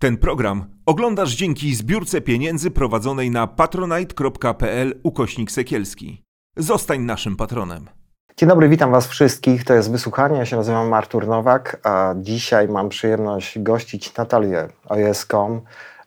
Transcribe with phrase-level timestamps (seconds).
[0.00, 6.24] Ten program oglądasz dzięki zbiórce pieniędzy prowadzonej na patronite.pl ukośnik sekielski.
[6.56, 7.88] Zostań naszym patronem.
[8.36, 9.64] Dzień dobry, witam Was wszystkich.
[9.64, 10.38] To jest wysłuchanie.
[10.38, 15.60] Ja się nazywam Artur Nowak, a dzisiaj mam przyjemność gościć Natalię OJS.com,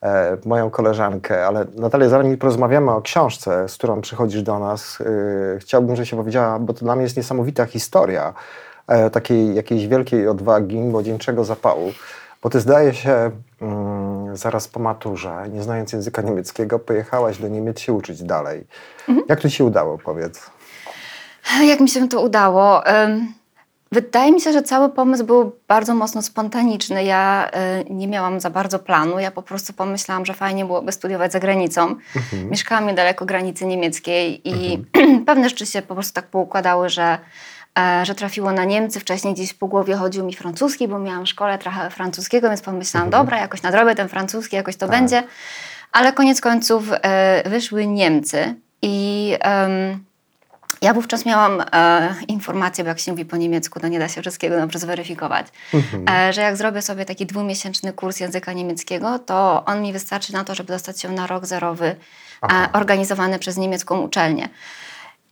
[0.04, 1.48] e, moją koleżankę.
[1.48, 5.02] Ale Natalia, zanim porozmawiamy o książce, z którą przychodzisz do nas,
[5.55, 8.34] e, chciałbym, żebyś powiedziała, bo to dla mnie jest niesamowita historia
[8.88, 11.91] e, takiej jakiejś wielkiej odwagi, młodzieńczego zapału.
[12.43, 17.79] Bo ty zdaje się, mm, zaraz po maturze, nie znając języka niemieckiego, pojechałaś do Niemiec
[17.79, 18.68] się uczyć dalej.
[19.29, 20.50] Jak to się udało, powiedz?
[21.64, 22.83] Jak mi się to udało?
[23.93, 27.04] Wydaje mi się, że cały pomysł był bardzo mocno spontaniczny.
[27.04, 29.19] Ja y, nie miałam za bardzo planu.
[29.19, 31.96] Ja po prostu pomyślałam, że fajnie byłoby studiować za granicą.
[32.50, 34.86] Mieszkałam niedaleko granicy niemieckiej i
[35.28, 37.17] pewne rzeczy się po prostu tak poukładały, że, e,
[38.03, 39.00] że trafiło na Niemcy.
[39.00, 43.39] Wcześniej gdzieś po głowie chodził mi francuski, bo miałam szkole trochę francuskiego, więc pomyślałam, dobra,
[43.39, 45.23] jakoś nadrobię ten francuski, jakoś to będzie.
[45.91, 49.38] Ale koniec końców e, wyszły Niemcy i...
[49.41, 50.03] em,
[50.81, 54.21] ja wówczas miałam e, informację, bo jak się mówi po niemiecku, to nie da się
[54.21, 55.47] wszystkiego dobrze zweryfikować,
[56.09, 60.43] e, że jak zrobię sobie taki dwumiesięczny kurs języka niemieckiego, to on mi wystarczy na
[60.43, 61.95] to, żeby dostać się na rok zerowy
[62.52, 64.49] e, organizowany przez niemiecką uczelnię.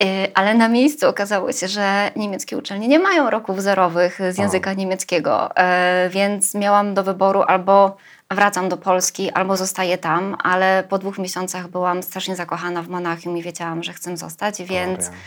[0.02, 4.74] E, Ale na miejscu okazało się, że niemieckie uczelnie nie mają roków zerowych z języka
[4.74, 7.98] niemieckiego, e, więc miałam do wyboru albo
[8.32, 13.38] wracam do Polski, albo zostaję tam, ale po dwóch miesiącach byłam strasznie zakochana w Monachium
[13.38, 15.18] i wiedziałam, że chcę zostać, więc wiem.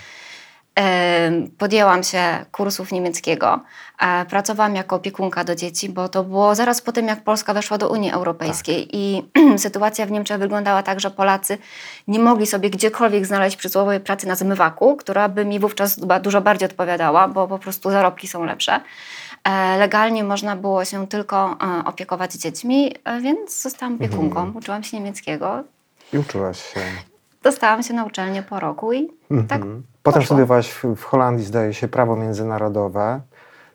[1.58, 3.60] Podjęłam się kursów niemieckiego.
[4.28, 7.88] Pracowałam jako opiekunka do dzieci, bo to było zaraz po tym, jak Polska weszła do
[7.88, 9.22] Unii Europejskiej i
[9.56, 11.58] sytuacja w Niemczech wyglądała tak, że Polacy
[12.08, 16.68] nie mogli sobie gdziekolwiek znaleźć przysłowiowej pracy na zmywaku, która by mi wówczas dużo bardziej
[16.68, 18.80] odpowiadała, bo po prostu zarobki są lepsze.
[19.44, 24.96] E, Legalnie można było się tylko e, opiekować dziećmi, e, więc zostałam opiekunką, uczyłam się
[24.96, 25.64] niemieckiego,
[26.12, 26.80] I uczyłaś się.
[27.44, 29.08] Dostałam się na uczelnię po roku i
[29.48, 30.22] tak Potem poszło.
[30.22, 33.20] studiowałaś w, w Holandii, zdaje się, prawo międzynarodowe.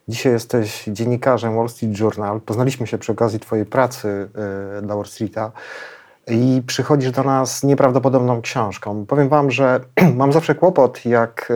[0.08, 2.42] Dzisiaj jesteś dziennikarzem Wall Street Journal.
[2.42, 4.30] Poznaliśmy się przy okazji twojej pracy
[4.78, 5.52] y, dla Wall Streeta.
[6.28, 9.06] I przychodzisz do nas z nieprawdopodobną książką.
[9.06, 9.80] Powiem wam, że
[10.16, 11.54] mam zawsze kłopot, jak y,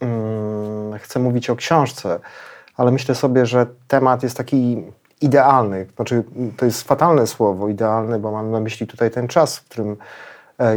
[0.00, 2.20] mm, chcę mówić o książce,
[2.76, 4.84] ale myślę sobie, że temat jest taki
[5.20, 5.86] idealny.
[5.96, 6.24] Znaczy,
[6.56, 9.96] to jest fatalne słowo, idealny, bo mam na myśli tutaj ten czas, w którym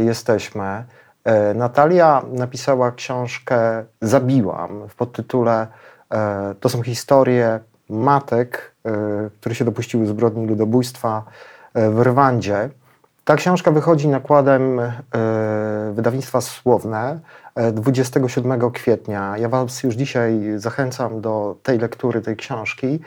[0.00, 0.84] jesteśmy.
[1.24, 5.66] E, Natalia napisała książkę Zabiłam w podtytule
[6.10, 8.90] e, To są historie matek, e,
[9.40, 11.24] które się dopuściły zbrodni ludobójstwa
[11.74, 12.68] e, w Rwandzie.
[13.24, 14.92] Ta książka wychodzi nakładem e,
[15.92, 17.20] wydawnictwa Słowne
[17.54, 19.38] e, 27 kwietnia.
[19.38, 23.00] Ja Was już dzisiaj zachęcam do tej lektury, tej książki,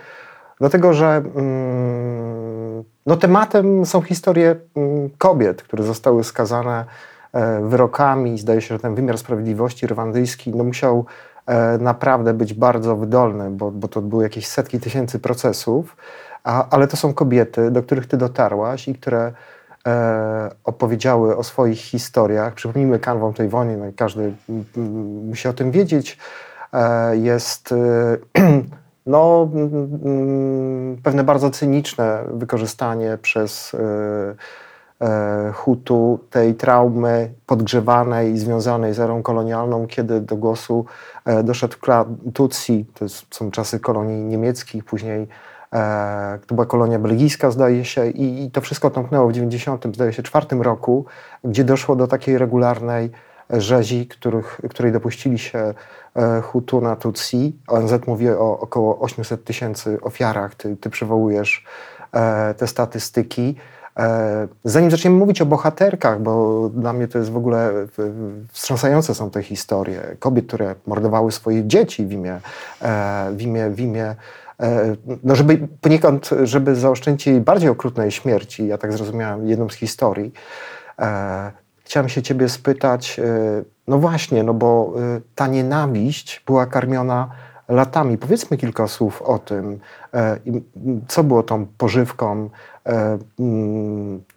[0.59, 6.86] dlatego że mm, no, tematem są historie mm, kobiet, które zostały skazane
[7.34, 8.40] e, wyrokami.
[8.40, 11.06] Zdaje się, że ten wymiar sprawiedliwości rwandyjski no, musiał
[11.46, 15.97] e, naprawdę być bardzo wydolny, bo, bo to były jakieś setki tysięcy procesów,
[16.44, 19.31] a, ale to są kobiety, do których Ty dotarłaś i które
[19.88, 22.53] e, opowiedziały o swoich historiach.
[22.53, 26.18] Przypomnijmy kanwą tej wojny, no każdy mm, musi o tym wiedzieć.
[26.74, 28.18] E, jest e,
[29.06, 38.38] no, mm, mm, pewne bardzo cyniczne wykorzystanie przez e, e, Hutu tej traumy podgrzewanej i
[38.38, 40.86] związanej z erą kolonialną, kiedy do głosu
[41.25, 45.28] e, doszedł klan Tutsi, to są czasy kolonii niemieckich, później
[45.74, 50.14] e, to była kolonia belgijska, zdaje się, i, i to wszystko tąpnęło w 90, zdaje
[50.14, 51.06] się, czwartym roku,
[51.44, 53.12] gdzie doszło do takiej regularnej
[53.49, 55.73] rzezi, których, której dopuścili się
[56.15, 57.55] e, Hutu na Tutsi.
[57.67, 60.55] ONZ mówi o około 800 tysięcy ofiarach.
[60.55, 61.65] Ty, ty przywołujesz
[62.13, 63.55] e, te statystyki.
[63.99, 67.71] E, Zanim zaczniemy mówić o bohaterkach, bo dla mnie to jest w ogóle
[68.51, 72.39] wstrząsające są te historie kobiet, które mordowały swoje dzieci w imię,
[73.31, 74.16] w imię, w imię
[75.23, 80.34] no żeby poniekąd, żeby zaoszczędzić bardziej okrutnej śmierci, ja tak zrozumiałem jedną z historii,
[81.93, 83.23] chciałem się ciebie spytać, e,
[83.87, 87.29] no właśnie, no bo e, ta nienawiść była karmiona
[87.67, 88.17] latami.
[88.17, 89.79] Powiedzmy kilka słów o tym,
[90.13, 90.40] e,
[91.07, 92.49] co było tą pożywką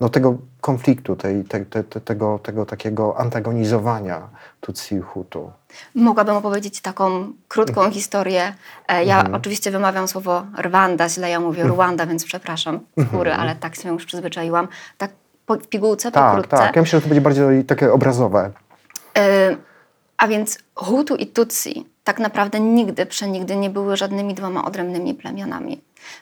[0.01, 4.29] no, tego konfliktu, tej, te, te, te, tego, tego takiego antagonizowania
[4.61, 5.51] Tutsi i Hutu.
[5.95, 8.55] Mogłabym opowiedzieć taką krótką historię.
[8.89, 13.57] E, Ja oczywiście wymawiam słowo Rwanda, źle ja mówię Ruanda, więc przepraszam z góry, ale
[13.57, 14.69] tak się już przyzwyczaiłam.
[14.99, 15.11] Tak
[15.47, 16.57] po, w pigułce, Tak, pokrótce.
[16.57, 16.77] tak.
[16.77, 18.51] Ja myślę, że to będzie bardziej takie obrazowe.
[19.19, 19.57] E,
[20.17, 25.81] A więc Hutu i Tutsi tak naprawdę nigdy, przenigdy nie były żadnymi dwoma odrębnymi plemionami.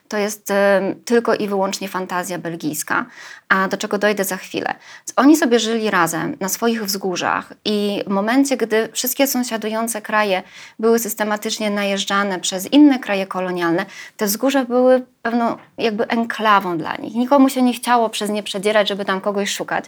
[0.09, 3.07] To jest e, tylko i wyłącznie fantazja belgijska,
[3.49, 4.75] a do czego dojdę za chwilę.
[5.17, 10.43] Oni sobie żyli razem na swoich wzgórzach i w momencie, gdy wszystkie sąsiadujące kraje
[10.79, 13.87] były systematycznie najeżdżane przez inne kraje kolonialne,
[14.17, 17.15] te wzgórza były pewną jakby enklawą dla nich.
[17.15, 19.85] Nikomu się nie chciało przez nie przedzierać, żeby tam kogoś szukać.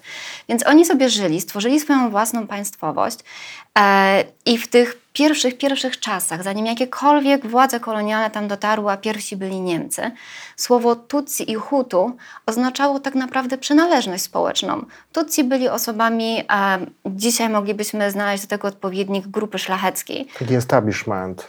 [0.48, 3.18] Więc oni sobie żyli, stworzyli swoją własną państwowość
[4.46, 9.60] i w tych pierwszych, pierwszych czasach, zanim jakiekolwiek władze kolonialne tam dotarły, a pierwsi byli
[9.60, 10.10] Niemcy,
[10.56, 14.84] słowo Tutsi i Hutu oznaczało tak naprawdę przynależność społeczną.
[15.12, 20.28] Tutsi byli osobami, a dzisiaj moglibyśmy znaleźć do tego odpowiednik grupy szlacheckiej.
[20.38, 21.48] Taki establishment.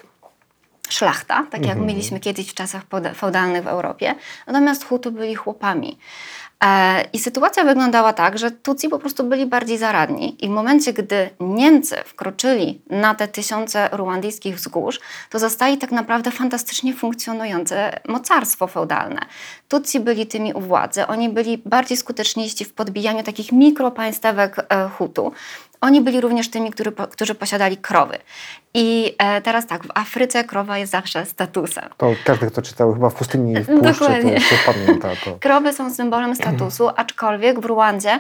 [0.89, 2.83] Szlachta, tak jak mieliśmy kiedyś w czasach
[3.15, 4.15] feudalnych w Europie.
[4.47, 5.97] Natomiast Hutu byli chłopami.
[6.63, 10.93] E, I sytuacja wyglądała tak, że Tutsi po prostu byli bardziej zaradni i w momencie,
[10.93, 14.99] gdy Niemcy wkroczyli na te tysiące ruandyjskich wzgórz,
[15.29, 19.19] to zastali tak naprawdę fantastycznie funkcjonujące mocarstwo feudalne.
[19.67, 25.31] Tutsi byli tymi u władzy, oni byli bardziej skuteczniejsi w podbijaniu takich mikropaństewek e, Hutu.
[25.81, 28.17] Oni byli również tymi, który, którzy posiadali krowy.
[28.73, 31.83] I e, teraz tak, w Afryce krowa jest zawsze statusem.
[31.97, 34.41] To każdy, kto czytał chyba w pustyni w puszczy, Dokładnie.
[34.41, 35.37] to, to pamięta to.
[35.47, 38.19] Krowy są symbolem statusu, aczkolwiek w Ruandzie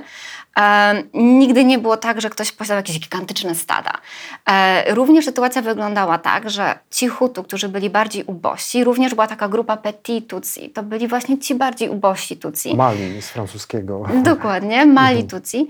[0.57, 3.91] e, nigdy nie było tak, że ktoś posiadał jakieś gigantyczne stada.
[4.49, 9.47] E, również sytuacja wyglądała tak, że ci Hutu, którzy byli bardziej ubości, również była taka
[9.47, 10.69] grupa Petit Tutsi.
[10.69, 12.75] To byli właśnie ci bardziej ubości Tutsi.
[12.75, 14.03] Mali z francuskiego.
[14.23, 15.27] Dokładnie, Mali mhm.
[15.27, 15.67] Tutsi.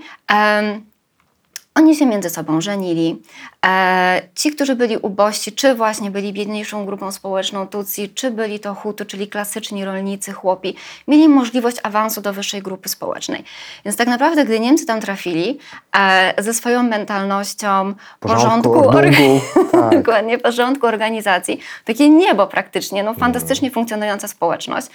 [1.78, 3.22] Oni się między sobą żenili.
[3.66, 8.74] E, ci, którzy byli ubości, czy właśnie byli biedniejszą grupą społeczną Tutsi, czy byli to
[8.74, 10.74] Hutu, czyli klasyczni rolnicy, chłopi,
[11.08, 13.44] mieli możliwość awansu do wyższej grupy społecznej.
[13.84, 15.58] Więc tak naprawdę, gdy Niemcy tam trafili,
[15.96, 19.40] e, ze swoją mentalnością porządku, porządku,
[19.72, 19.90] tak.
[19.90, 24.86] dokładnie, porządku organizacji, takie niebo praktycznie, no fantastycznie funkcjonująca społeczność.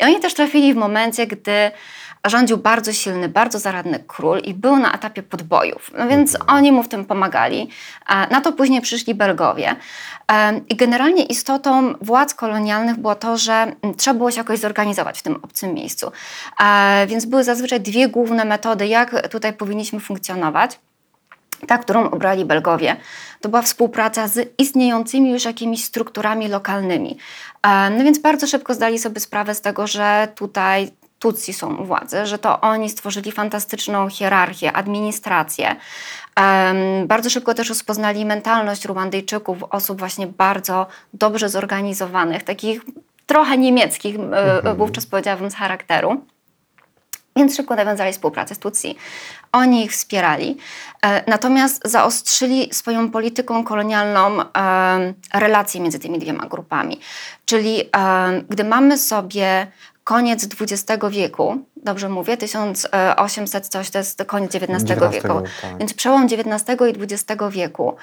[0.00, 1.70] I oni też trafili w momencie, gdy
[2.28, 5.90] rządził bardzo silny, bardzo zaradny król i był na etapie podbojów.
[5.98, 6.56] No więc mhm.
[6.58, 7.68] oni mu w tym pomagali.
[8.30, 9.76] Na to później przyszli Belgowie.
[10.68, 15.36] I generalnie istotą władz kolonialnych było to, że trzeba było się jakoś zorganizować w tym
[15.42, 16.12] obcym miejscu.
[17.06, 20.78] Więc były zazwyczaj dwie główne metody, jak tutaj powinniśmy funkcjonować.
[21.66, 22.96] Ta, którą obrali Belgowie,
[23.40, 27.18] to była współpraca z istniejącymi już jakimiś strukturami lokalnymi.
[27.98, 32.26] No więc bardzo szybko zdali sobie sprawę z tego, że tutaj Tutsi są u władzy,
[32.26, 35.76] że to oni stworzyli fantastyczną hierarchię, administrację.
[37.06, 42.80] Bardzo szybko też rozpoznali mentalność Ruandyjczyków, osób właśnie bardzo dobrze zorganizowanych, takich
[43.26, 44.76] trochę niemieckich, mhm.
[44.76, 46.20] wówczas powiedziałabym, z charakteru.
[47.36, 48.96] Więc szybko nawiązali współpracę z Tutsi.
[49.52, 50.56] Oni ich wspierali,
[51.02, 57.00] e, natomiast zaostrzyli swoją polityką kolonialną e, relacje między tymi dwiema grupami.
[57.44, 59.66] Czyli e, gdy mamy sobie
[60.06, 65.78] koniec XX wieku, dobrze mówię, 1800 coś, to jest koniec XIX, wieku, tak.
[65.78, 67.96] więc przełom XIX i XX wieku.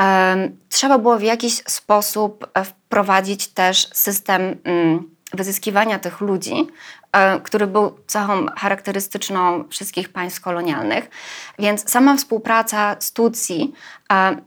[0.00, 7.40] Um, trzeba było w jakiś sposób e, wprowadzić też system um, wyzyskiwania tych ludzi, um,
[7.40, 11.10] który był cechą charakterystyczną wszystkich państw kolonialnych.
[11.58, 13.72] Więc sama współpraca z Tutsi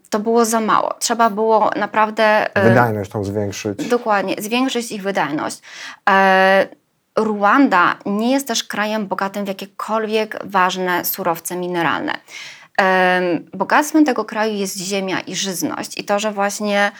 [0.09, 0.93] to było za mało.
[0.99, 2.55] Trzeba było naprawdę...
[2.55, 3.89] E, wydajność tą zwiększyć.
[3.89, 5.61] Dokładnie, zwiększyć ich wydajność.
[7.19, 12.13] E, Ruanda nie jest też krajem bogatym w jakiekolwiek ważne surowce mineralne.
[13.53, 16.91] Bogactwem tego kraju jest ziemia i żyzność i to, że właśnie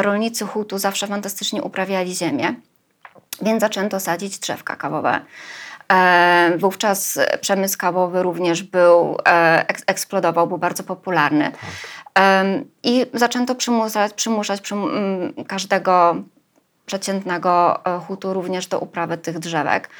[0.00, 2.54] rolnicy Hutu zawsze fantastycznie uprawiali ziemię,
[3.42, 5.20] więc zaczęto sadzić drzewka kawowe.
[6.58, 11.52] Wówczas przemysł kawowy również był, e, eksplodował, był bardzo popularny.
[11.52, 11.60] Tak.
[12.82, 14.62] I zaczęto przymuszać, przymuszać
[15.48, 16.16] każdego
[16.92, 19.90] przeciętnego e, Hutu również do uprawy tych drzewek.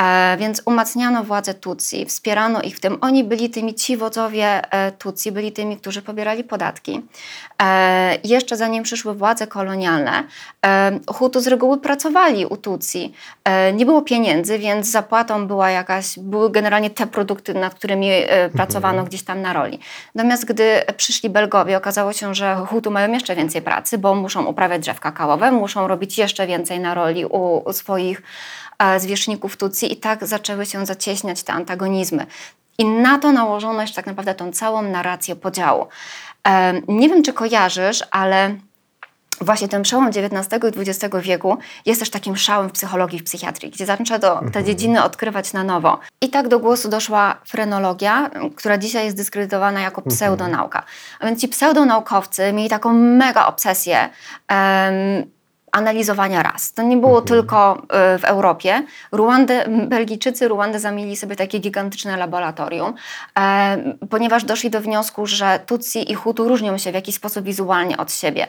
[0.00, 2.98] E, więc umacniano władzę Tutsi, wspierano ich w tym.
[3.00, 7.02] Oni byli tymi, ci wodzowie e, Tutsi byli tymi, którzy pobierali podatki.
[8.24, 10.24] Jeszcze zanim przyszły władze kolonialne,
[11.06, 13.12] Hutu z reguły pracowali u Tutsi.
[13.74, 18.10] Nie było pieniędzy, więc zapłatą była jakaś, były generalnie te produkty, nad którymi
[18.52, 19.08] pracowano mhm.
[19.08, 19.78] gdzieś tam na roli.
[20.14, 24.82] Natomiast gdy przyszli Belgowie, okazało się, że Hutu mają jeszcze więcej pracy, bo muszą uprawiać
[24.82, 28.22] drzew kakaowe, muszą robić jeszcze więcej na roli u, u swoich
[28.98, 32.26] zwierzchników Tutsi i tak zaczęły się zacieśniać te antagonizmy.
[32.78, 35.86] I na to nałożono jeszcze tak naprawdę tą całą narrację podziału.
[36.88, 38.54] Nie wiem, czy kojarzysz, ale
[39.40, 43.70] właśnie ten przełom XIX i XX wieku jest też takim szałem w psychologii, w psychiatrii,
[43.70, 44.64] gdzie zaczęto te mhm.
[44.64, 45.98] dziedziny odkrywać na nowo.
[46.20, 50.16] I tak do głosu doszła frenologia, która dzisiaj jest dyskredytowana jako mhm.
[50.16, 50.82] pseudonauka.
[51.20, 54.08] A więc ci pseudonaukowcy mieli taką mega obsesję
[54.50, 55.33] um,
[55.74, 56.72] analizowania ras.
[56.72, 57.82] To nie było tylko
[58.14, 58.82] y, w Europie.
[59.12, 62.94] Ruandę, Belgijczycy Ruandę zamieli sobie takie gigantyczne laboratorium,
[63.38, 63.76] e,
[64.10, 68.12] ponieważ doszli do wniosku, że Tutsi i Hutu różnią się w jakiś sposób wizualnie od
[68.12, 68.46] siebie.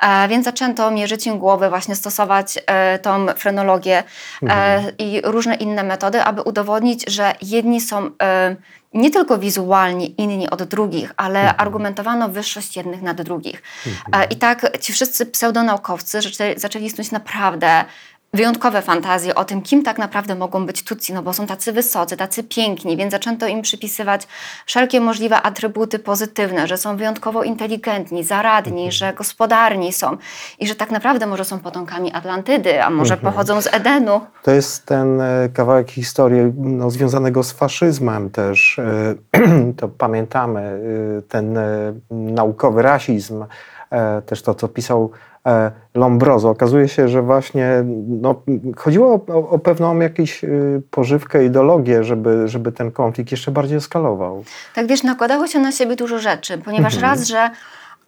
[0.00, 4.02] E, więc zaczęto mierzyć im głowy, właśnie stosować e, tą frenologię
[4.42, 8.10] e, i różne inne metody, aby udowodnić, że jedni są
[8.94, 13.62] nie tylko wizualnie inni od drugich, ale argumentowano wyższość jednych nad drugich.
[14.12, 17.84] E, I tak ci wszyscy pseudonaukowcy zaczęli, zaczęli snuć naprawdę
[18.34, 22.16] wyjątkowe fantazje o tym, kim tak naprawdę mogą być Tutsi, no bo są tacy wysocy,
[22.16, 24.28] tacy piękni, więc zaczęto im przypisywać
[24.66, 30.16] wszelkie możliwe atrybuty pozytywne, że są wyjątkowo inteligentni, zaradni, że gospodarni są
[30.58, 34.20] i że tak naprawdę może są potomkami Atlantydy, a może pochodzą z Edenu.
[34.42, 38.78] To jest ten e, kawałek historii no, związanego z faszyzmem też.
[38.78, 39.14] e,
[39.76, 41.58] To pamiętamy e, ten
[42.10, 43.44] naukowy rasizm,
[44.26, 45.10] też to, co pisał
[45.94, 46.50] Lombroso.
[46.50, 48.42] Okazuje się, że właśnie no,
[48.76, 50.48] chodziło o, o, pewną jakąś e,
[50.90, 54.44] pożywkę, ideologię, żeby, żeby ten konflikt jeszcze bardziej eskalował.
[54.74, 57.50] Tak wiesz, nakładało się na siebie dużo rzeczy, ponieważ raz, że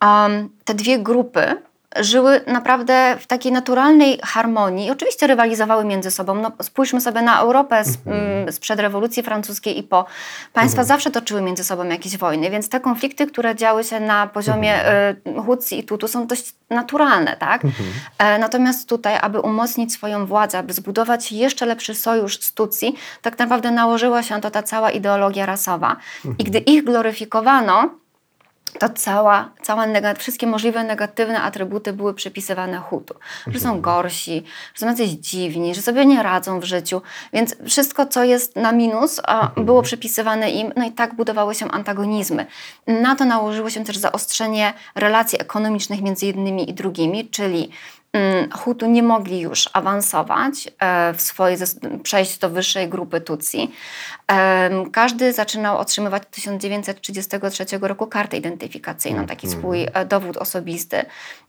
[0.03, 1.57] um, te dwie grupy
[1.99, 4.91] żyły naprawdę w takiej naturalnej harmonii.
[4.91, 6.35] Oczywiście rywalizowały między sobą.
[6.35, 10.07] No, spójrzmy sobie na Europę z, mm, sprzed rewolucji francuskiej i po.
[10.53, 14.91] Państwa zawsze toczyły między sobą jakieś wojny, więc te konflikty, które działy się na poziomie
[15.27, 17.63] y, Hutsi i Tutu są dość naturalne, tak?
[18.19, 23.39] E, natomiast tutaj, aby umocnić swoją władzę, aby zbudować jeszcze lepszy sojusz z Tutsi, tak
[23.39, 25.97] naprawdę nałożyła się to ta cała ideologia rasowa.
[26.39, 28.00] I gdy ich gloryfikowano,
[28.79, 29.87] to cała, cała
[30.19, 33.15] wszystkie możliwe negatywne atrybuty były przypisywane Hutu.
[33.47, 34.43] Że są gorsi,
[34.75, 37.03] że są jacyś dziwni, że sobie nie radzą w życiu.
[37.33, 41.71] Więc wszystko, co jest na minus, a, było przypisywane im, no i tak budowały się
[41.71, 42.47] antagonizmy.
[42.87, 47.71] Na to nałożyło się też zaostrzenie relacji ekonomicznych między jednymi i drugimi, czyli
[48.53, 51.57] Hutu nie mogli już awansować, e, w swoje,
[52.03, 53.71] przejść do wyższej grupy Tutsi.
[54.93, 61.05] Każdy zaczynał otrzymywać od 1933 roku kartę identyfikacyjną, taki swój e, dowód osobisty,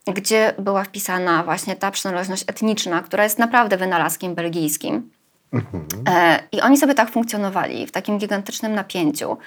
[0.08, 5.12] gdzie była wpisana właśnie ta przynależność etniczna, która jest naprawdę wynalazkiem belgijskim.
[6.10, 9.38] E, I oni sobie tak funkcjonowali w takim gigantycznym napięciu.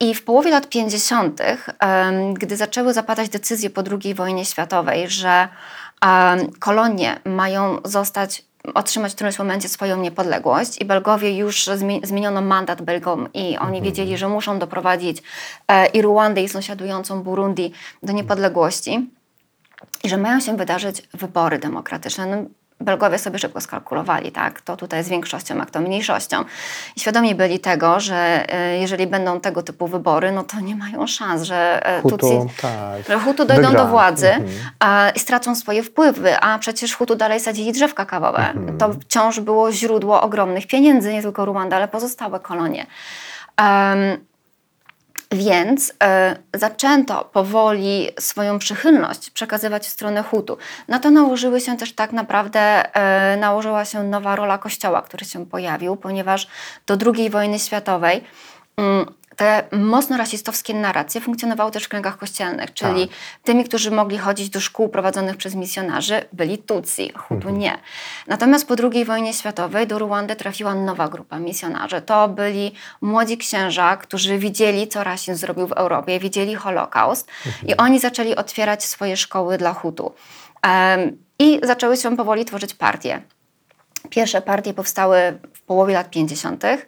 [0.00, 1.40] I w połowie lat 50.,
[1.78, 5.48] em, gdy zaczęły zapadać decyzje po II wojnie światowej, że
[6.58, 12.82] kolonie mają zostać, otrzymać w którymś momencie swoją niepodległość i Belgowie już zmie- zmieniono mandat
[12.82, 15.22] Belgom i oni wiedzieli, że muszą doprowadzić
[15.68, 19.10] e, i Ruandę i sąsiadującą Burundi do niepodległości
[20.04, 22.26] i że mają się wydarzyć wybory demokratyczne.
[22.26, 22.48] No,
[22.80, 24.60] Belgowie sobie szybko skalkulowali, tak?
[24.60, 26.44] To tutaj z większością, a kto mniejszością.
[26.96, 31.06] I świadomi byli tego, że e, jeżeli będą tego typu wybory, no to nie mają
[31.06, 33.20] szans, że e, Hutu, Tutsi, tak.
[33.24, 33.84] Hutu dojdą Wygra.
[33.84, 34.48] do władzy Mhm.
[34.80, 38.50] a, i stracą swoje wpływy, a przecież Hutu dalej sadzili drzew kakaowe.
[38.50, 38.78] Mhm.
[38.78, 42.86] To wciąż było źródło ogromnych pieniędzy, nie tylko Ruanda, ale pozostałe kolonie.
[43.56, 44.27] Em,
[45.30, 50.58] więc e, zaczęto powoli swoją przychylność przekazywać w stronę Hutu.
[50.88, 55.46] Na to nałożyły się też tak naprawdę, e, nałożyła się nowa rola Kościoła, który się
[55.46, 56.48] pojawił, ponieważ
[56.86, 58.24] do II wojny światowej
[58.76, 59.06] mm,
[59.38, 63.08] te mocno rasistowskie narracje funkcjonowały też w kręgach kościelnych, czyli
[63.42, 67.78] tymi, którzy mogli chodzić do szkół prowadzonych przez misjonarzy, byli Tutsi, Hutu nie.
[68.26, 72.02] Natomiast po II wojnie światowej do Ruandy trafiła nowa grupa misjonarzy.
[72.02, 77.28] To byli młodzi księża, którzy widzieli, co rasizm zrobił w Europie, widzieli Holokaust
[77.66, 80.12] i oni zaczęli otwierać swoje szkoły dla Hutu.
[80.62, 83.22] Em, I zaczęły się powoli tworzyć partie.
[84.10, 85.38] Pierwsze partie powstały
[85.68, 86.64] połowie lat 50.
[86.64, 86.78] Um,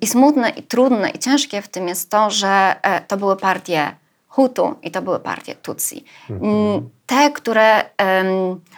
[0.00, 3.92] I smutne, i trudne, i ciężkie w tym jest to, że e, to były partie
[4.28, 6.04] Hutu i to były partie Tutsi.
[6.30, 7.84] Mm, Te, które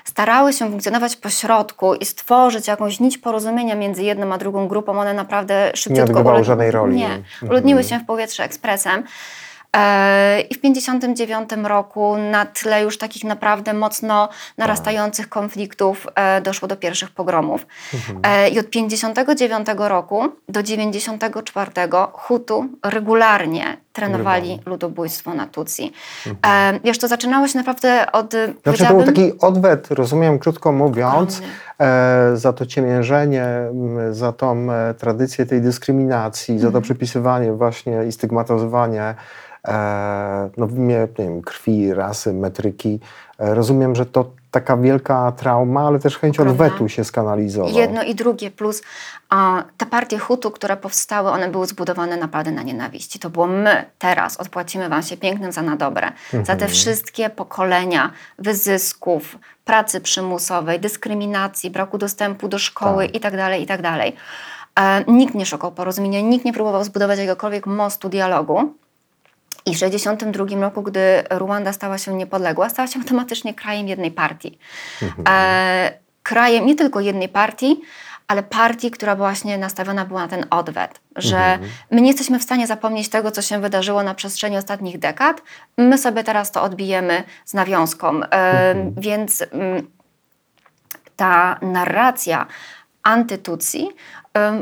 [0.05, 5.01] starały się funkcjonować po środku i stworzyć jakąś nić porozumienia między jedną a drugą grupą,
[5.01, 6.05] one naprawdę szybciutko...
[6.05, 6.97] odgrywały uleg- żadnej roli.
[6.97, 7.51] Nie, Mhm.
[7.51, 9.05] ulotniły się w powietrze ekspresem.
[9.77, 16.69] E, I w 1959 roku na tle już takich naprawdę mocno narastających konfliktów e, doszło
[16.69, 17.67] do pierwszych pogromów.
[18.23, 21.71] E, I od 1959 roku do 1994
[22.13, 25.93] Hutu regularnie trenowali ludobójstwo na Tutsi.
[26.47, 28.33] E, Wiesz, to zaczynało się naprawdę od...
[28.63, 31.43] Znaczy to był taki odwet, rozumiem, krótko mówiąc,
[31.81, 33.47] e, za to ciemiężenie,
[34.11, 34.67] za tą
[34.99, 36.73] tradycję tej dyskryminacji, za Mhm.
[36.73, 39.15] to przypisywanie właśnie i stygmatyzowanie
[40.57, 43.01] no, w imię nie wiem, krwi, rasy, metryki.
[43.39, 46.65] E, rozumiem, że to taka wielka trauma, ale też chęć Ogromna.
[46.65, 47.73] odwetu się skanalizował.
[47.73, 48.83] Jedno i drugie, plus
[49.31, 53.19] a, te partie Hutu, które powstały, one były zbudowane naprawdę na nienawiści.
[53.19, 56.13] To było my teraz odpłacimy wam się pięknym za na dobre.
[56.33, 56.59] Za Mhm.
[56.59, 63.15] te wszystkie pokolenia wyzysków, pracy przymusowej, dyskryminacji, braku dostępu do szkoły Tak.
[63.15, 63.89] itd., itd.
[64.81, 68.75] E, nikt nie szukał porozumienia, nikt nie próbował zbudować jakiegokolwiek mostu dialogu.
[69.69, 74.59] I w 1962 roku, gdy Ruanda stała się niepodległa, stała się automatycznie krajem jednej partii.
[75.29, 77.81] E, krajem nie tylko jednej partii,
[78.29, 81.59] ale partii, która właśnie nastawiona była na ten odwet, że
[81.91, 85.43] my nie jesteśmy w stanie zapomnieć tego, co się wydarzyło na przestrzeni ostatnich dekad.
[85.79, 88.21] My sobie teraz to odbijemy z nawiązką.
[88.23, 89.87] E, Więc mm,
[91.17, 92.47] ta narracja
[93.03, 93.89] antytucji,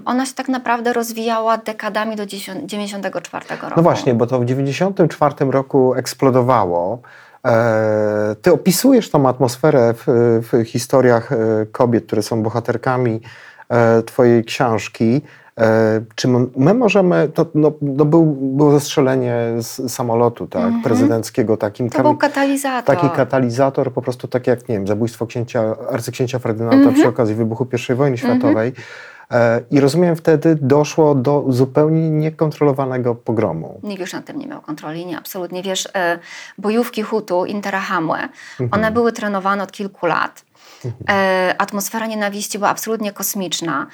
[0.04, 3.72] ona się tak naprawdę rozwijała dekadami do 1994 roku.
[3.76, 6.98] No właśnie, bo to w 1994 roku eksplodowało.
[7.46, 10.04] E, Ty opisujesz tą atmosferę w,
[10.52, 11.36] w historiach e,
[11.72, 13.20] kobiet, które są bohaterkami
[13.68, 15.22] e, Twojej książki.
[16.14, 21.86] Czy my- my możemy, to no, no był, było zestrzelenie z samolotu tak, prezydenckiego, takim
[21.86, 22.02] Mhm.
[22.04, 22.96] To był katalizator.
[22.96, 27.66] taki katalizator, po prostu tak jak, nie wiem, zabójstwo księcia, arcyksięcia Ferdynanda przy okazji wybuchu
[27.90, 28.68] I wojny światowej.
[28.68, 28.72] E,
[29.70, 33.80] I rozumiem, wtedy doszło do zupełnie niekontrolowanego pogromu.
[33.82, 35.62] Nikt już nad tym nie miał kontroli, nie, absolutnie.
[35.62, 36.18] Wiesz, e,
[36.58, 38.18] bojówki Hutu, Interahamwe,
[38.60, 38.70] Mhm.
[38.72, 40.44] one były trenowane od kilku lat.
[41.10, 43.86] E, atmosfera nienawiści była absolutnie kosmiczna.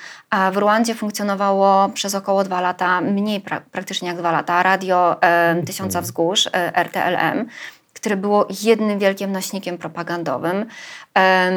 [0.52, 5.62] W Ruandzie funkcjonowało przez około dwa lata, mniej pra praktycznie jak dwa lata, radio e,
[5.66, 7.46] Tysiąca Wzgórz, e, RTLM,
[7.94, 10.66] które było jednym wielkim nośnikiem propagandowym.
[11.14, 11.54] Em,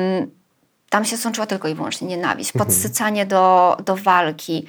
[0.90, 4.66] tam się sączyła tylko i wyłącznie nienawiść, podsycanie do, do walki.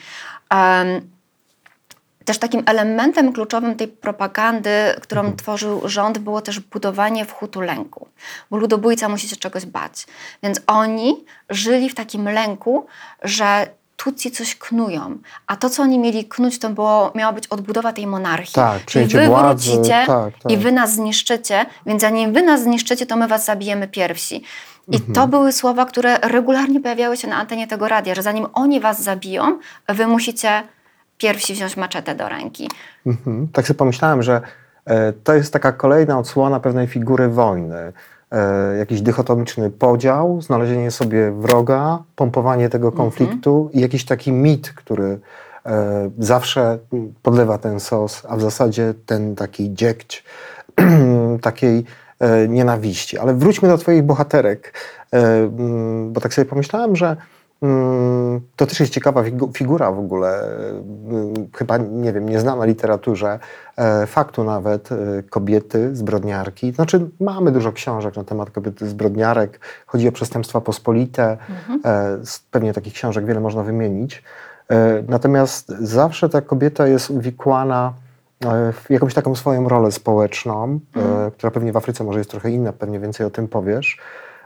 [2.24, 4.70] Też takim elementem kluczowym tej propagandy,
[5.00, 8.08] którą tworzył rząd, było też budowanie w Hutu lęku.
[8.50, 10.06] Bo ludobójca musi się czegoś bać.
[10.42, 12.86] Więc oni żyli w takim lęku,
[13.22, 15.18] że Tutsi coś knują.
[15.46, 18.54] A to, co oni mieli knuć, to było, miała być odbudowa tej monarchii.
[18.54, 20.52] Tak, I przejęcie wy wrócicie tak, tak.
[20.52, 24.42] i wy nas zniszczycie, więc zanim wy nas zniszczycie, to my was zabijemy pierwsi.
[24.88, 25.14] I Mhm.
[25.14, 29.02] to były słowa, które regularnie pojawiały się na antenie tego radia, że zanim oni was
[29.02, 30.62] zabiją, wy musicie
[31.18, 32.70] pierwsi wziąć maczetę do ręki.
[33.06, 33.48] Mhm.
[33.52, 34.40] Tak sobie pomyślałem, że
[34.84, 37.92] e, to jest taka kolejna odsłona pewnej figury wojny.
[38.32, 45.18] E, jakiś dychotomiczny podział, znalezienie sobie wroga, pompowanie tego konfliktu i jakiś taki mit, który
[45.66, 46.78] e, zawsze
[47.22, 50.24] podlewa ten sos, a w zasadzie ten taki dziegć
[51.42, 51.84] takiej
[52.48, 53.18] nienawiści.
[53.18, 54.72] Ale wróćmy do Twoich bohaterek,
[55.12, 57.16] e, mm, bo tak sobie pomyślałem, że
[57.62, 60.70] mm, to też jest ciekawa figu- figura w ogóle, e,
[61.10, 63.38] mm, chyba, nie wiem, nieznana literaturze,
[63.76, 64.96] e, faktu nawet, e,
[65.30, 66.72] kobiety, zbrodniarki.
[66.72, 71.36] Znaczy, mamy dużo książek na temat kobiety zbrodniarek, chodzi o przestępstwa pospolite,
[71.84, 74.22] e, z- pewnie takich książek wiele można wymienić.
[74.70, 78.05] E, Natomiast zawsze ta kobieta jest uwikłana e,
[78.90, 83.00] jakąś taką swoją rolę społeczną, e, która pewnie w Afryce może jest trochę inna, pewnie
[83.00, 83.98] więcej o tym powiesz,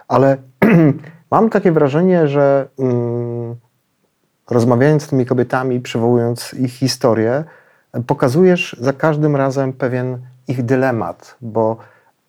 [0.08, 0.36] ale
[1.30, 3.56] mam takie wrażenie, że mm,
[4.50, 7.44] rozmawiając z tymi kobietami, przywołując ich historię,
[7.92, 11.76] e, pokazujesz za każdym razem pewien ich dylemat, bo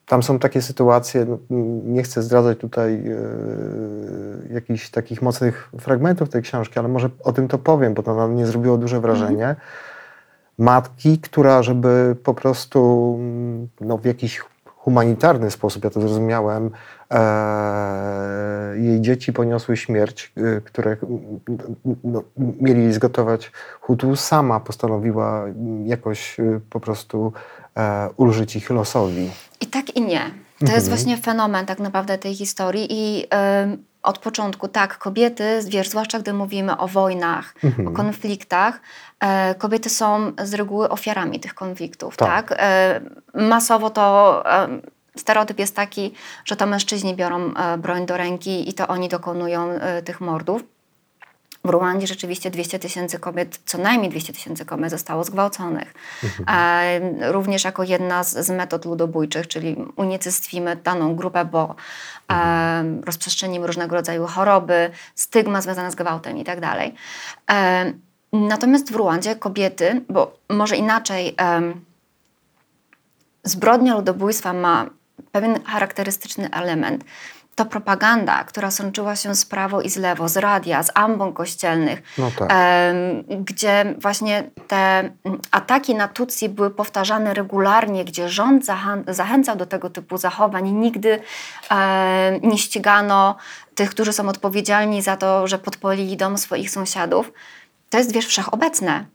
[0.06, 6.30] tam są takie sytuacje, no, mm, nie chcę zdradzać tutaj e, jakichś takich mocnych fragmentów
[6.30, 9.56] tej książki, ale może o tym to powiem, bo to na mnie zrobiło duże wrażenie.
[10.58, 16.72] Matki, która, żeby po prostu mm, no, w jakiś humanitarny sposób, ja to zrozumiałem,
[17.12, 21.40] e, jej dzieci poniosły śmierć, e, które mm,
[22.04, 27.34] no, mieli zgotować Hutu, sama postanowiła mm, jakoś e, po prostu
[27.78, 29.30] e, ulżyć ich losowi.
[29.62, 30.22] I tak i nie.
[30.68, 33.26] To jest właśnie fenomen tak naprawdę tej historii i
[33.64, 37.56] ym, od początku tak, kobiety, wiesz, zwłaszcza gdy mówimy o wojnach,
[37.88, 38.82] o konfliktach,
[39.20, 42.50] e, kobiety są z reguły ofiarami tych konfliktów, Tak.
[42.50, 42.60] tak?
[42.62, 43.02] E,
[43.34, 44.68] masowo to e,
[45.16, 46.14] stereotyp jest taki,
[46.46, 50.64] że to mężczyźni biorą e, broń do ręki i to oni dokonują e, tych mordów.
[51.66, 55.94] W Ruandzie rzeczywiście 200 tysięcy kobiet, co najmniej 200 tysięcy kobiet zostało zgwałconych.
[56.48, 61.76] E, również jako jedna z, z metod ludobójczych, czyli unicestwimy daną grupę, bo
[62.32, 66.96] e, rozprzestrzenimy różnego rodzaju choroby, stygma związane z gwałtem i tak dalej.
[67.52, 67.94] E,
[68.34, 71.36] Natomiast w Ruandzie kobiety, bo może inaczej,
[73.44, 74.86] zbrodnia ludobójstwa ma
[75.32, 77.04] pewien charakterystyczny element.
[77.62, 82.02] To propaganda, która sączyła się z prawo i z lewo, z radia, z ambon kościelnych,
[82.18, 82.54] No tak.
[83.30, 88.66] gdzie właśnie te mm, ataki na Tutsi były powtarzane regularnie, gdzie rząd
[89.08, 91.20] zachęcał do tego typu zachowań i nigdy
[92.44, 93.36] nie ścigano
[93.76, 97.32] tych, którzy są odpowiedzialni za to, że podpolili dom swoich sąsiadów.
[97.92, 99.06] To jest, wiesz, wszechobecne.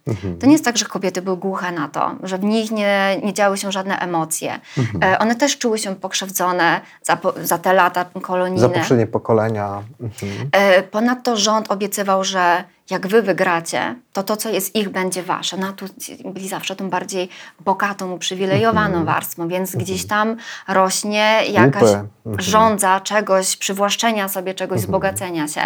[0.41, 3.35] To nie jest tak, że kobiety były głuche na to, że w nich nie, nie
[3.35, 4.61] działy się żadne emocje.
[5.03, 8.61] E, one też czuły się pokrzywdzone za, za te lata kolonijne.
[8.61, 9.83] Za poprzednie pokolenia.
[10.01, 10.49] Mhm.
[10.53, 15.57] E, Ponadto rząd obiecywał, że jak wy wygracie, to to, co jest ich, będzie wasze.
[15.57, 15.87] No tu
[16.25, 17.29] byli zawsze tą bardziej
[17.61, 20.37] bogatą, uprzywilejowaną warstwą, więc gdzieś tam
[20.69, 21.83] rośnie jakaś.
[21.83, 22.07] Mhm.
[22.39, 25.61] żądza czegoś, przywłaszczenia sobie czegoś, wzbogacenia się.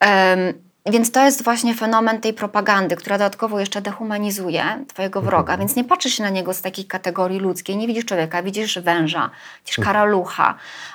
[0.00, 5.76] Em, więc to jest właśnie fenomen tej propagandy, która dodatkowo jeszcze dehumanizuje twojego wroga, więc
[5.76, 9.30] nie patrzysz się na niego z takiej kategorii ludzkiej, nie widzisz człowieka, widzisz węża,
[9.64, 10.54] widzisz karalucha,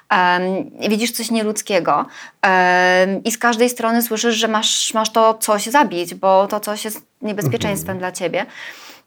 [0.10, 0.44] em,
[0.90, 2.06] widzisz coś nieludzkiego
[2.42, 6.86] em, i z każdej strony słyszysz, że masz, masz to coś zabić, bo to coś
[6.86, 8.46] jest niebezpieczeństwem dla ciebie.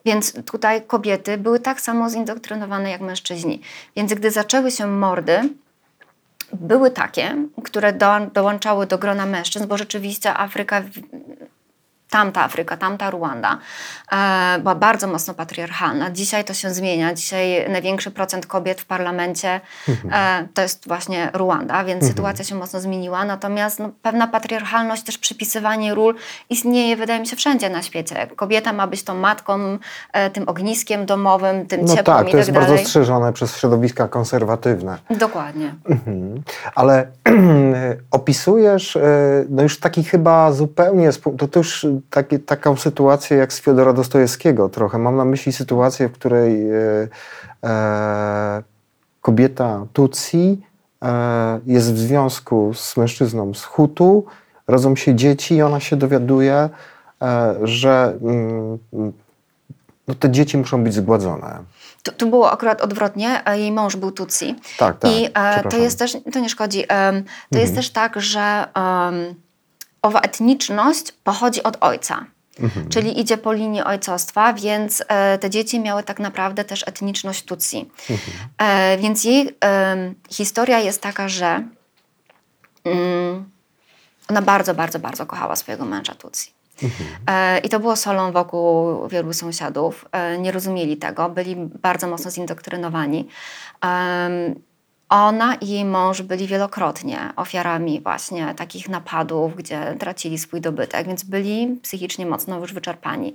[0.05, 3.61] Więc tutaj kobiety były tak samo zindoktrynowane jak mężczyźni.
[3.97, 5.49] Więc gdy zaczęły się mordy,
[6.53, 10.83] były takie, które do, dołączały do grona mężczyzn, bo rzeczywiście Afryka,
[12.11, 13.59] tamta Afryka, tamta Ruanda
[14.13, 16.11] e, była bardzo mocno patriarchalna.
[16.11, 17.15] Dzisiaj to się zmienia.
[17.15, 19.61] Dzisiaj największy procent kobiet w parlamencie
[20.13, 23.25] e, to jest właśnie Ruanda, więc sytuacja się mocno zmieniła.
[23.25, 26.15] Natomiast no, pewna patriarchalność, też przypisywanie ról
[26.51, 28.27] istnieje, wydaje mi się, wszędzie na świecie.
[28.37, 29.79] Kobieta ma być tą matką,
[30.13, 32.87] e, tym ogniskiem domowym, tym No ciepłym tak, i to jest tak bardzo dalej.
[32.87, 34.99] strzeżone przez środowiska konserwatywne.
[35.11, 35.75] Dokładnie.
[35.89, 36.43] Mhm.
[36.75, 37.07] Ale
[38.11, 38.99] opisujesz,
[39.49, 44.69] no już taki chyba zupełnie, to, to już taki, taką sytuację jak z Fiodora Dostojewskiego
[44.69, 44.99] trochę.
[44.99, 47.09] Mam na myśli sytuację, w której e,
[47.65, 48.63] e,
[49.21, 50.63] kobieta Tutsi
[51.03, 54.25] e, jest w związku z mężczyzną z Hutu,
[54.69, 56.69] rodzą się dzieci i ona się dowiaduje,
[57.23, 58.79] e, że mm,
[60.09, 61.59] no, te dzieci muszą być zgładzone.
[62.03, 63.43] Tu, tu było akurat odwrotnie.
[63.47, 64.55] e, Jej mąż był Tutsi.
[64.79, 65.13] Tak, tak.
[65.13, 66.85] I e, to jest też, to nie szkodzi,
[67.53, 68.69] to jest też tak, że
[70.07, 72.27] owa etniczność pochodzi od ojca.
[72.91, 77.91] Czyli idzie po linii ojcostwa, więc e, te dzieci miały tak naprawdę też etniczność Tutsi.
[78.59, 81.63] E, więc jej em, historia jest taka, że
[82.85, 83.51] mm,
[84.29, 86.57] ona bardzo, bardzo, bardzo kochała swojego męża Tutsi.
[87.27, 90.05] E, I to było solą wokół wielu sąsiadów.
[90.13, 93.29] E, nie rozumieli tego, byli bardzo mocno zindoktrynowani.
[95.09, 101.23] Ona i jej mąż byli wielokrotnie ofiarami właśnie takich napadów, gdzie tracili swój dobytek, więc
[101.23, 103.35] byli psychicznie mocno już wyczerpani.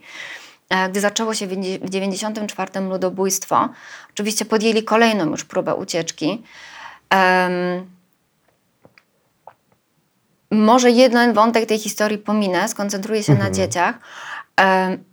[0.69, 3.69] E, Gdy zaczęło się w 1994 ludobójstwo,
[4.13, 6.43] oczywiście podjęli kolejną już próbę ucieczki.
[7.10, 7.86] Em,
[10.51, 13.99] może jeden wątek tej historii pominę, skoncentruję się na dzieciach.
[14.55, 15.03] Em,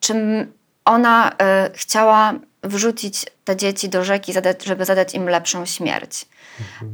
[0.00, 0.52] czym
[0.84, 4.32] ona e, chciała wrzucić te dzieci do rzeki,
[4.64, 6.26] żeby zadać im lepszą śmierć.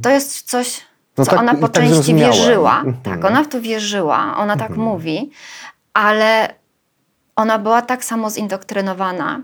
[0.01, 0.81] To jest coś,
[1.17, 2.33] No co tak- ona po tak części zrozumiałem.
[2.33, 2.75] wierzyła.
[2.77, 2.97] Mhm.
[3.03, 5.31] Tak, ona w to wierzyła, ona tak mówi,
[5.93, 6.53] ale
[7.35, 9.41] ona była tak samo zindoktrynowana,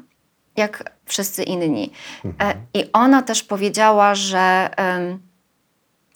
[0.56, 1.92] jak wszyscy inni.
[2.26, 4.70] E, I ona też powiedziała, że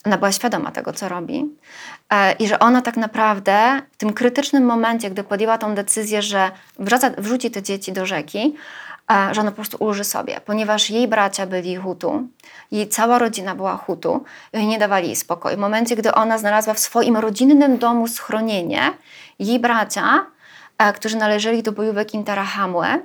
[0.06, 1.45] ona była świadoma tego, co robi.
[2.10, 6.52] E, I że ona tak naprawdę w tym krytycznym momencie, gdy podjęła tą decyzję, że
[7.17, 8.56] wrzuci te dzieci do rzeki,
[9.10, 12.28] że ona po prostu ulży sobie, ponieważ jej bracia byli Hutu,
[12.72, 15.58] jej cała rodzina była Hutu i nie dawali jej spokoju.
[15.58, 18.93] W momencie, gdy ona znalazła w swoim rodzinnym domu schronienie,
[19.39, 20.26] jej bracia,
[20.78, 23.00] e, którzy należeli do bojówek Interahamwe,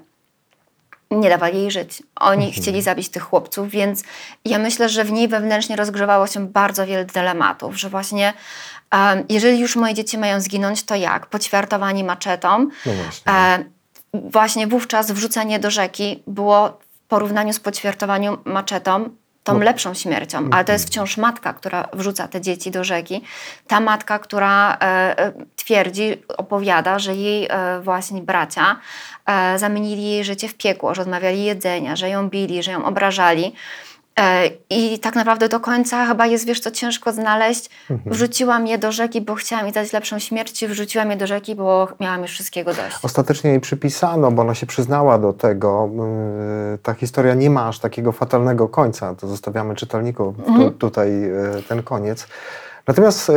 [1.11, 2.03] nie dawali jej żyć.
[2.17, 4.03] Oni chcieli zabić tych chłopców, więc
[4.45, 8.33] ja myślę, że w niej wewnętrznie rozgrzewało się bardzo wiele dylematów, że właśnie
[8.91, 11.27] em, jeżeli już moje dzieci mają zginąć, to jak?
[11.27, 12.69] Poćwiartowani maczetą.
[12.87, 13.33] No właśnie.
[13.33, 13.65] E,
[14.15, 19.11] właśnie wówczas wrzucenie do rzeki było w porównaniu z poćwiartowaniem maczetą
[19.45, 23.23] tą lepszą śmiercią, ale to jest wciąż matka, która wrzuca te dzieci do rzeki.
[23.67, 28.77] Ta matka, która e, e, twierdzi, opowiada, że jej e, właśnie bracia
[29.27, 33.55] e, zamienili jej życie w piekło, że odmawiali jedzenia, że ją bili, że ją obrażali.
[34.21, 37.71] E, I tak naprawdę do końca chyba jest, wiesz co, ciężko znaleźć.
[38.07, 41.89] Wrzuciłam je do rzeki, bo chciałam jej dać lepszą śmierć, wrzuciłam je do rzeki, bo
[42.01, 42.97] miałam już wszystkiego dość.
[43.03, 45.91] Ostatecznie jej przypisano, bo ona się przyznała do tego.
[46.73, 49.15] Yy, Ta historia nie ma aż takiego fatalnego końca.
[49.15, 52.27] To zostawiamy czytelników tu, tutaj yy, ten koniec.
[52.87, 53.33] Natomiast y,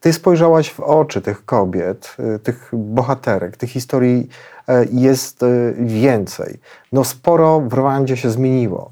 [0.00, 4.28] ty spojrzałaś w oczy tych kobiet, y, tych bohaterek, tych historii
[4.68, 5.44] y, jest
[5.78, 6.58] więcej.
[6.92, 8.90] No sporo w Rwandzie się zmieniło.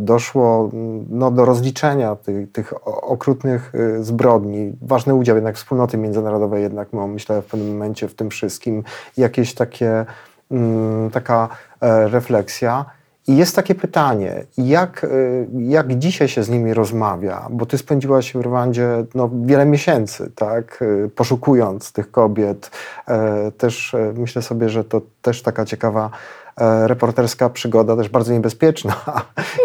[0.00, 4.72] Doszło mm, no, do rozliczenia tych, tych okrutnych zbrodni.
[4.82, 8.82] Ważny udział jednak wspólnoty międzynarodowej jednak ma, myślę, w pewnym momencie w tym wszystkim.
[9.16, 10.04] Jakieś takie,
[10.50, 11.48] mm, taka
[11.80, 12.84] e, refleksja.
[13.26, 17.46] I jest takie pytanie, jak, y, jak dzisiaj się z nimi rozmawia?
[17.50, 20.82] Bo ty spędziłaś w Rwandzie no, wiele miesięcy, tak?
[20.82, 22.70] y, poszukując tych kobiet.
[23.08, 26.10] E, Też e, myślę sobie, że to też taka ciekawa
[26.60, 28.94] e, reporterska przygoda, też bardzo niebezpieczna.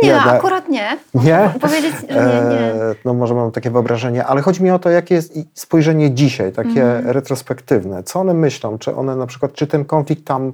[0.04, 0.98] Nie, Jada- akurat nie.
[1.14, 1.54] Nie?
[1.62, 2.74] Powiedzieć, nie, nie.
[3.06, 6.70] No może mam takie wyobrażenie, ale chodzi mi o to, jakie jest spojrzenie dzisiaj, takie
[6.84, 7.08] Mhm.
[7.10, 8.04] retrospektywne.
[8.04, 8.78] Co one myślą?
[8.78, 10.54] Czy one na przykład, czy ten konflikt tam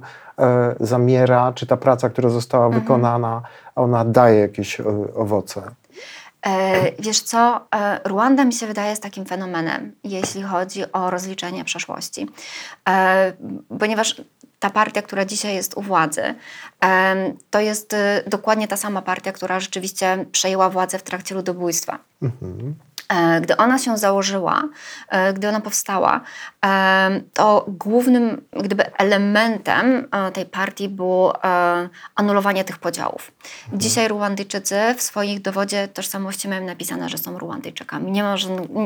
[0.80, 2.82] zamiera, czy ta praca, która została Mhm.
[2.82, 3.42] wykonana,
[3.76, 5.62] ona daje jakieś e, owoce?
[6.46, 11.64] E, wiesz co, e, Ruanda mi się wydaje jest takim fenomenem, jeśli chodzi o rozliczenie
[11.64, 12.28] przeszłości.
[12.88, 13.32] E,
[13.78, 14.22] ponieważ
[14.58, 16.34] ta partia, która dzisiaj jest u władzy,
[17.50, 21.98] to jest e, dokładnie ta sama partia, która rzeczywiście przejęła władzę w trakcie ludobójstwa.
[22.22, 22.74] Mhm.
[23.08, 24.62] E, Gdy ona się założyła,
[25.08, 26.20] e, gdy ona powstała,
[26.64, 31.38] e, to głównym gdyby elementem tej partii było
[32.14, 33.32] anulowanie tych podziałów.
[33.72, 38.12] Dzisiaj Ruandyjczycy w swoich dowodzie tożsamości mają napisane, że są Ruandyjczykami.
[38.12, 38.34] Nie ma,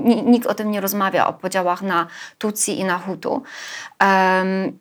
[0.04, 2.06] ni- nikt o tym nie rozmawia, o podziałach na
[2.38, 3.42] Tutsi i na Hutu.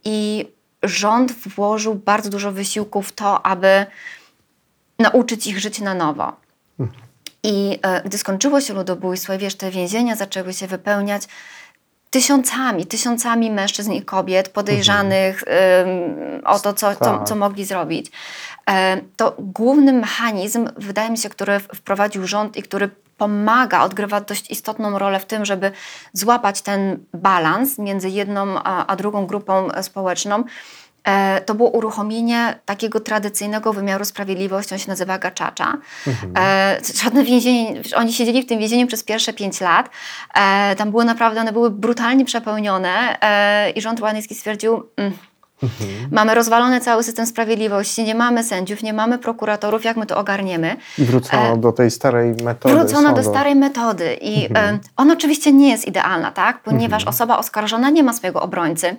[0.03, 0.47] I
[0.83, 3.85] rząd włożył bardzo dużo wysiłku w to, aby
[4.99, 6.46] nauczyć ich żyć na nowo.
[7.43, 11.27] I e, gdy skończyło się ludobójstwo, i wiesz, te więzienia zaczęły się wypełniać
[12.09, 17.27] tysiącami, tysiącami mężczyzn i kobiet podejrzanych em, o to, co, co, Tak.
[17.27, 18.11] co mogli zrobić.
[18.69, 24.51] E, to główny mechanizm, wydaje mi się, który wprowadził rząd i który pomaga, odgrywa dość
[24.51, 25.71] istotną rolę w tym, żeby
[26.13, 30.43] złapać ten balans między jedną a, a drugą grupą e, społeczną,
[31.45, 35.77] to było uruchomienie takiego tradycyjnego wymiaru sprawiedliwości, on się nazywa gaczacza.
[36.37, 39.89] E, żadne więzienie, oni siedzieli w tym więzieniu przez pierwsze pięć lat,
[40.33, 45.13] e, tam były naprawdę, one były brutalnie przepełnione e, i rząd rwandyjski stwierdził, mm,
[46.11, 50.75] mamy rozwalony cały system sprawiedliwości, nie mamy sędziów, nie mamy prokuratorów, jak my to ogarniemy?
[50.97, 52.75] I wrócono E, do tej starej metody.
[52.75, 53.29] Wrócono do sądu.
[53.29, 56.59] starej metody i e, ona oczywiście nie jest idealna, tak?
[56.63, 58.95] Ponieważ osoba oskarżona nie ma swojego obrońcy,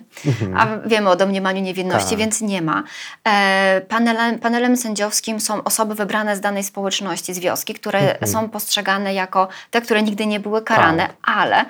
[0.57, 2.19] a wiemy o domniemaniu niewinności, Tak.
[2.19, 2.83] więc nie ma.
[3.27, 9.13] E, panelem, panelem sędziowskim są osoby wybrane z danej społeczności, z wioski, które są postrzegane
[9.13, 11.15] jako te, które nigdy nie były karane, Tak.
[11.37, 11.65] ale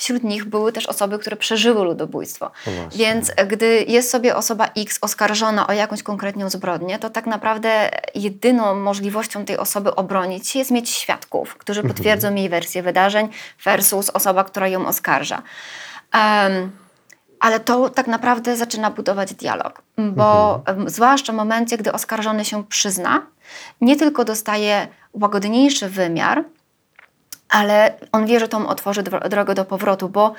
[0.00, 2.50] wśród nich były też osoby, które przeżyły ludobójstwo.
[2.96, 7.90] Więc e, gdy jest sobie osoba X oskarżona o jakąś konkretną zbrodnię, to tak naprawdę
[8.14, 13.28] jedyną możliwością tej osoby obronić się jest mieć świadków, którzy potwierdzą jej wersję wydarzeń
[13.64, 15.42] versus osoba, która ją oskarża.
[16.12, 16.70] Em,
[17.40, 22.64] ale to tak naprawdę zaczyna budować dialog, bo em, zwłaszcza w momencie, gdy oskarżony się
[22.64, 23.22] przyzna,
[23.80, 26.44] nie tylko dostaje łagodniejszy wymiar,
[27.50, 30.34] ale on wie, że to mu otworzy dro- drogę do powrotu, bo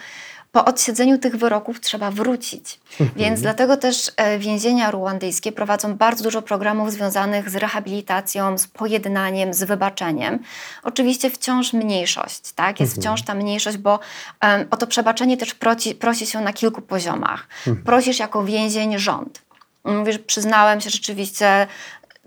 [0.52, 2.80] po odsiedzeniu tych wyroków trzeba wrócić.
[3.16, 9.54] Więc dlatego też e, więzienia ruandyjskie prowadzą bardzo dużo programów związanych z rehabilitacją, z pojednaniem,
[9.54, 10.40] z wybaczeniem.
[10.84, 12.80] Oczywiście wciąż mniejszość, tak?
[12.80, 14.00] Jest wciąż ta mniejszość, bo
[14.40, 17.48] em, o to przebaczenie też prosi, prosi się na kilku poziomach.
[17.86, 19.42] Prosisz jako więzień rząd.
[19.84, 21.68] Mówisz, przyznałem się rzeczywiście,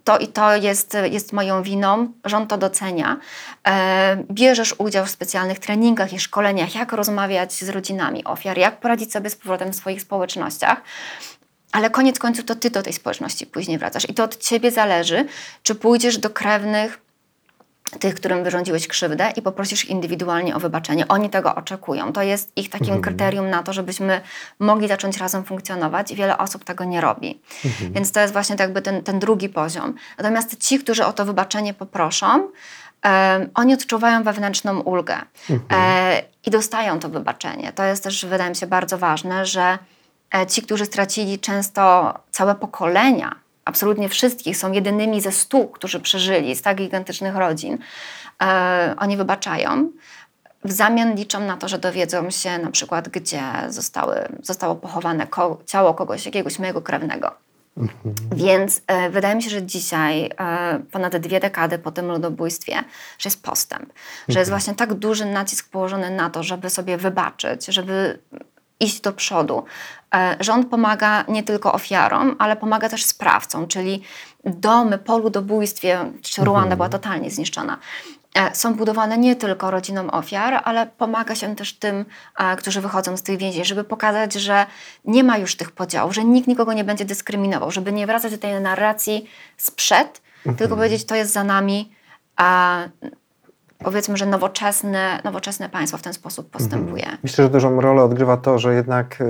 [0.05, 3.17] to i to jest, jest moją winą, rząd to docenia.
[3.67, 9.12] E, bierzesz udział w specjalnych treningach i szkoleniach, jak rozmawiać z rodzinami ofiar, jak poradzić
[9.12, 10.83] sobie z powrotem w swoich społecznościach.
[11.73, 14.09] Ale koniec końców to ty do tej społeczności później wracasz.
[14.09, 15.27] I to od ciebie zależy,
[15.62, 17.04] czy pójdziesz do krewnych
[17.99, 21.09] tych, którym wyrządziłeś krzywdę i poprosisz ich indywidualnie o wybaczenie.
[21.09, 22.13] Oni tego oczekują.
[22.13, 24.21] To jest ich takim kryterium na to, żebyśmy
[24.59, 27.41] mogli zacząć razem funkcjonować i wiele osób tego nie robi.
[27.91, 29.95] Więc to jest właśnie tak jakby ten, ten drugi poziom.
[30.19, 32.49] Natomiast ci, którzy o to wybaczenie poproszą,
[33.03, 35.17] em, oni odczuwają wewnętrzną ulgę
[35.73, 37.73] e, i dostają to wybaczenie.
[37.73, 39.79] To jest też, wydaje mi się, bardzo ważne, że
[40.35, 46.57] e, ci, którzy stracili często całe pokolenia, absolutnie wszystkich, są jedynymi ze stu, którzy przeżyli
[46.57, 47.79] z tak gigantycznych rodzin,
[48.42, 49.90] e, oni wybaczają.
[50.64, 55.59] W zamian liczą na to, że dowiedzą się na przykład, gdzie zostały, zostało pochowane ko-
[55.66, 57.31] ciało kogoś, jakiegoś mojego krewnego.
[58.37, 62.74] Więc e, wydaje mi się, że dzisiaj, e, ponad dwie dekady po tym ludobójstwie,
[63.18, 63.92] że jest postęp.
[64.29, 68.18] Że jest właśnie tak duży nacisk położony na to, żeby sobie wybaczyć, żeby
[68.81, 69.65] iść do przodu.
[70.15, 74.03] E, rząd pomaga nie tylko ofiarom, ale pomaga też sprawcom, czyli
[74.45, 77.79] domy po ludobójstwie, czy Ruanda była totalnie zniszczona.
[78.35, 82.05] e, są budowane nie tylko rodzinom ofiar, ale pomaga się też tym,
[82.39, 84.67] e, którzy wychodzą z tych więzień, żeby pokazać, że
[85.05, 88.39] nie ma już tych podziałów, że nikt nikogo nie będzie dyskryminował, żeby nie wracać do
[88.39, 90.23] tej narracji sprzed,
[90.57, 91.93] tylko powiedzieć, to jest za nami,
[92.37, 92.79] a
[93.85, 97.07] powiedzmy, że nowoczesne, nowoczesne państwo w ten sposób postępuje.
[97.23, 99.27] Myślę, że dużą rolę odgrywa to, że jednak, e,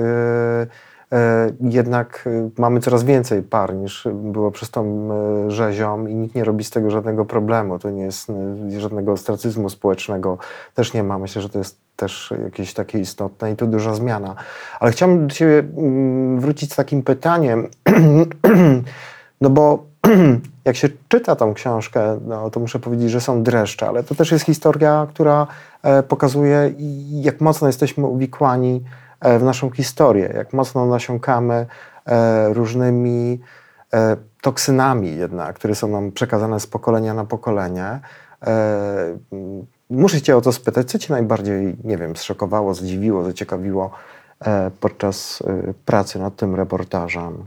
[1.17, 5.09] e, jednak e, mamy coraz więcej par niż było przez tą
[5.47, 7.79] rzezią i nikt nie robi z tego żadnego problemu.
[7.79, 8.31] To nie jest
[8.77, 10.37] żadnego ostracyzmu społecznego.
[10.73, 11.19] Też nie ma.
[11.19, 14.35] Myślę, że to jest też jakieś takie istotne i tu duża zmiana.
[14.79, 17.67] Ale chciałbym do Ciebie mm, wrócić z takim pytaniem,
[19.41, 19.83] no bo
[20.65, 24.31] jak się czyta tą książkę, no, to muszę powiedzieć, że są dreszcze, ale to też
[24.31, 25.47] jest historia, która
[25.83, 26.73] e, pokazuje,
[27.11, 28.83] jak mocno jesteśmy uwikłani
[29.19, 31.65] e, w naszą historię, jak mocno nasiąkamy
[32.05, 33.39] e, różnymi
[34.41, 37.99] toksynami jednak, które są nam przekazane z pokolenia na pokolenie.
[39.89, 43.91] Muszę Cię o to spytać, co Cię najbardziej, nie wiem, zszokowało, zdziwiło, zaciekawiło
[44.79, 45.43] podczas
[45.85, 47.45] pracy nad tym reportażem?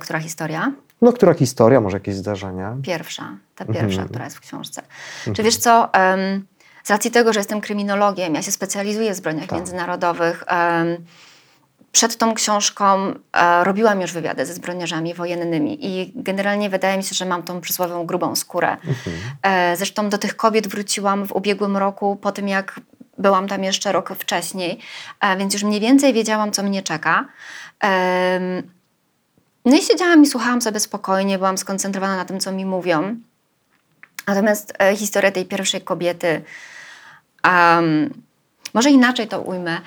[0.00, 0.72] Która historia?
[1.02, 2.76] No, która historia, może jakieś zdarzenia?
[2.82, 4.08] Pierwsza, ta pierwsza, Mhm.
[4.08, 4.82] która jest w książce.
[5.36, 6.46] Czy wiesz co, em,
[6.84, 9.58] z racji tego, że jestem kryminologiem, ja się specjalizuję w zbrodniach Tak.
[9.58, 10.96] międzynarodowych, em,
[11.92, 17.14] przed tą książką e, robiłam już wywiady ze zbrodniarzami wojennymi i generalnie wydaje mi się,
[17.14, 18.76] że mam tą przysłowiową grubą skórę.
[19.42, 22.80] E, zresztą do tych kobiet wróciłam w ubiegłym roku, po tym jak
[23.18, 24.78] byłam tam jeszcze rok wcześniej,
[25.20, 27.24] e, więc już mniej więcej wiedziałam, co mnie czeka.
[29.68, 33.16] No i siedziałam i słuchałam sobie spokojnie, byłam skoncentrowana na tym, co mi mówią.
[34.26, 36.42] Natomiast e, historia tej pierwszej kobiety,
[37.42, 38.14] em,
[38.74, 39.80] może inaczej to ujmę.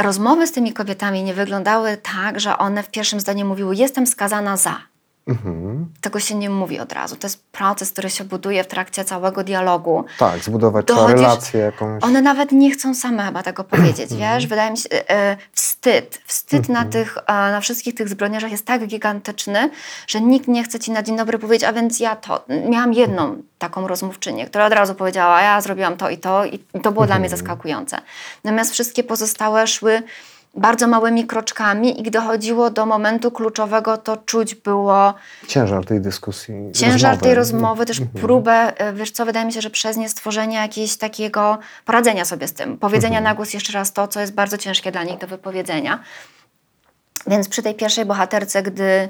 [0.00, 4.56] Rozmowy z tymi kobietami nie wyglądały tak, że one w pierwszym zdaniu mówiły: Jestem skazana
[4.56, 4.80] za.
[5.26, 5.86] Mhm.
[6.00, 7.16] Tego się nie mówi od razu.
[7.16, 10.04] To jest proces, który się buduje w trakcie całego dialogu.
[10.18, 12.04] Tak, zbudować Dochodzisz- relację jakąś.
[12.04, 14.46] One nawet nie chcą same chyba tego powiedzieć, wiesz?
[14.46, 16.20] Wydaje mi się, e, wstyd.
[16.26, 19.70] Wstyd na tych, e, na wszystkich tych zbrodniarzach jest tak gigantyczny,
[20.06, 22.44] że nikt nie chce ci na dzień dobry powiedzieć, a więc ja to.
[22.68, 26.92] Miałam jedną taką rozmówczynię, która od razu powiedziała, ja zrobiłam to i to i to
[26.92, 27.98] było dla mnie zaskakujące.
[28.44, 30.02] Natomiast wszystkie pozostałe szły
[30.54, 35.14] bardzo małymi kroczkami i gdy dochodziło do momentu kluczowego, to czuć było
[35.48, 36.54] Ciężar tej dyskusji.
[36.74, 37.22] ciężar rozmowy.
[37.22, 40.96] tej rozmowy, też próbę, e, wiesz co, wydaje mi się, że przez nie stworzenia jakiegoś
[40.96, 44.92] takiego poradzenia sobie z tym, powiedzenia na głos jeszcze raz to, co jest bardzo ciężkie
[44.92, 45.98] dla nich do wypowiedzenia.
[47.26, 49.08] Więc przy tej pierwszej bohaterce, gdy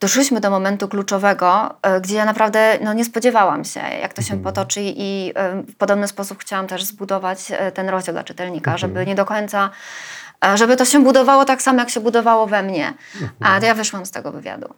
[0.00, 4.42] doszliśmy do momentu kluczowego, e, gdzie ja naprawdę no, nie spodziewałam się, jak to się
[4.42, 9.14] potoczy i e, w podobny sposób chciałam też zbudować ten rozdział dla czytelnika, żeby nie
[9.14, 9.70] do końca,
[10.54, 12.94] żeby to się budowało tak samo, jak się budowało we mnie.
[13.40, 14.74] A to ja wyszłam z tego wywiadu.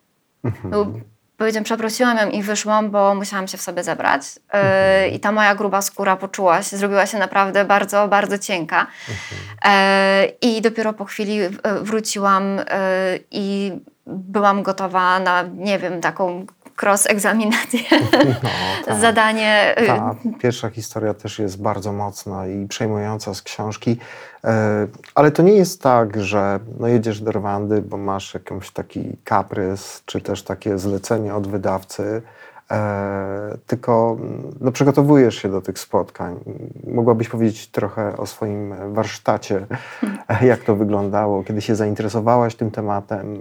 [0.65, 0.87] No,
[1.37, 4.23] powiedziałam, przeprosiłam ją i wyszłam, bo musiałam się w sobie zebrać.
[5.03, 8.87] Yy, I ta moja gruba skóra poczuła się, zrobiła się naprawdę bardzo, bardzo cienka.
[9.65, 9.71] Yy,
[10.41, 11.39] I dopiero po chwili
[11.83, 12.65] wróciłam yy,
[13.31, 13.73] i
[14.07, 16.47] byłam gotowa na, nie wiem, taką
[16.83, 17.81] cross-egzaminację,
[18.13, 18.51] No,
[18.87, 19.01] tak.
[19.01, 19.75] zadanie.
[19.81, 23.99] yy, Ta pierwsza historia też jest bardzo mocna i przejmująca z książki.
[24.45, 29.17] E, Ale to nie jest tak, że no jedziesz do Rwandy, bo masz jakiś taki
[29.25, 32.23] kaprys, czy też takie zlecenie od wydawcy,
[32.71, 36.37] e, tylko mm, no, przygotowujesz się do tych spotkań.
[36.87, 39.67] Mogłabyś powiedzieć trochę o swoim warsztacie,
[40.43, 43.41] jak to wyglądało, kiedy się zainteresowałaś tym tematem,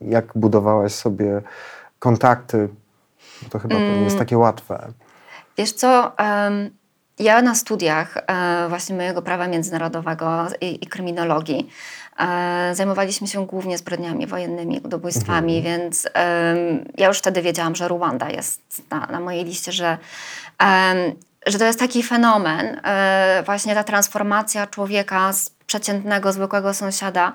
[0.00, 1.42] jak budowałaś sobie
[1.98, 2.68] kontakty.
[3.42, 4.92] Bo to chyba to nie jest takie łatwe.
[5.58, 6.12] Wiesz co,
[7.18, 11.68] ja na studiach e, właśnie mojego prawa międzynarodowego i, i kryminologii
[12.18, 18.30] e, zajmowaliśmy się głównie zbrodniami wojennymi, ludobójstwami, więc em, ja już wtedy wiedziałam, że Ruanda
[18.30, 19.98] jest na, na mojej liście, że,
[21.48, 27.32] że to jest taki fenomen, e, właśnie ta transformacja człowieka z przeciętnego, zwykłego sąsiada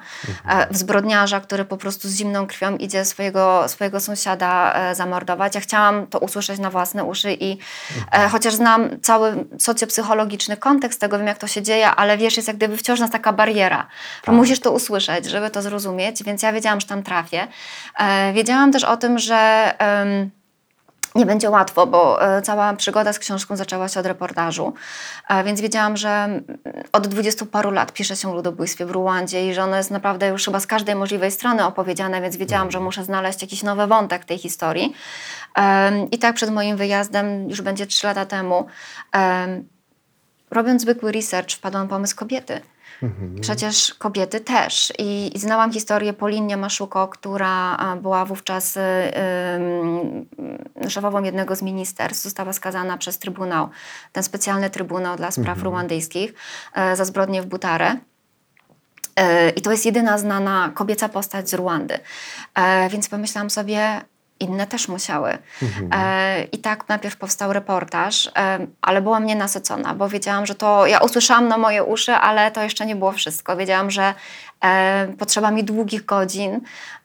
[0.48, 5.56] e, w zbrodniarza, który po prostu z zimną krwią idzie swojego, swojego sąsiada e, zamordować.
[5.56, 7.58] Ja chciałam to usłyszeć na własne uszy i
[8.12, 12.48] e, chociaż znam cały socjopsychologiczny kontekst tego, wiem jak to się dzieje, ale wiesz, jest
[12.48, 13.88] jak gdyby wciąż nas taka bariera,
[14.26, 17.48] że musisz to usłyszeć, żeby to zrozumieć, więc ja wiedziałam, że tam trafię.
[18.34, 19.74] Wiedziałam też o tym, że...
[21.16, 24.74] nie będzie łatwo, bo e, cała przygoda z książką zaczęła się od reportażu,
[25.46, 26.44] więc wiedziałam, że mm,
[26.92, 30.28] od dwudziestu paru lat pisze się o ludobójstwie w Ruandzie i że ono jest naprawdę
[30.28, 34.26] już chyba z każdej możliwej strony opowiedziane, więc wiedziałam, że muszę znaleźć jakiś nowy wątek
[34.26, 34.94] tej historii.
[36.12, 38.66] I tak przed moim wyjazdem, już będzie trzy lata temu,
[39.12, 39.68] em,
[40.52, 42.62] robiąc zwykły research, wpadłam pomysł kobiety.
[43.04, 43.36] Mhm.
[43.42, 44.94] Przecież kobiety też.
[45.00, 48.82] I, i znałam historię Polinie Maszuko, która była wówczas y,
[50.86, 52.24] y, szefową jednego z ministerstw.
[52.24, 53.70] Została skazana przez Trybunał,
[54.12, 55.64] ten specjalny Trybunał dla spraw Mhm.
[55.66, 56.34] ruandyjskich
[56.74, 57.96] e, za zbrodnie w Butarę.
[59.16, 62.00] E, I to jest jedyna znana kobieca postać z Ruandy.
[62.90, 64.02] Więc pomyślałam sobie,
[64.40, 65.38] inne też musiały.
[65.62, 65.90] Mhm.
[65.94, 70.88] E, I tak najpierw powstał reportaż, e, ale byłam nienasycona, bo wiedziałam, że to.
[70.88, 73.58] Ja usłyszałam na moje uszy, ale to jeszcze nie było wszystko.
[73.58, 74.14] Wiedziałam, że
[74.64, 76.62] e, potrzeba mi długich godzin,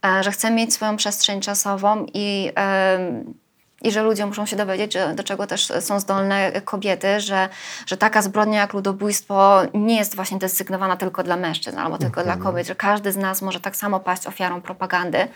[0.07, 2.53] e, że chcę mieć swoją przestrzeń czasową i.
[2.57, 3.49] E,
[3.83, 7.49] i że ludzie muszą się dowiedzieć, że, do czego też są zdolne kobiety, że,
[7.87, 12.37] że taka zbrodnia jak ludobójstwo nie jest właśnie desygnowana tylko dla mężczyzn albo tylko dla
[12.37, 15.29] kobiet, że każdy z nas może tak samo paść ofiarą propagandy.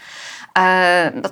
[0.58, 1.28] E, bo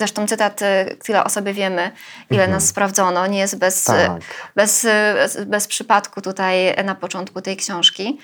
[0.00, 0.60] zresztą cytat,
[1.04, 1.90] tyle o sobie wiemy,
[2.30, 4.22] ile nas sprawdzono, nie jest bez, Tak.
[4.56, 8.18] bez, bez, bez przypadku tutaj na początku tej książki.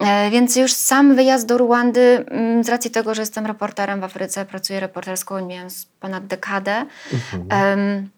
[0.00, 4.04] E, Więc już sam wyjazd do Ruandy, mm, z racji tego, że jestem reporterem w
[4.04, 5.68] Afryce, pracuję reportersko, miałem
[6.00, 6.86] ponad dekadę.
[7.50, 8.10] em,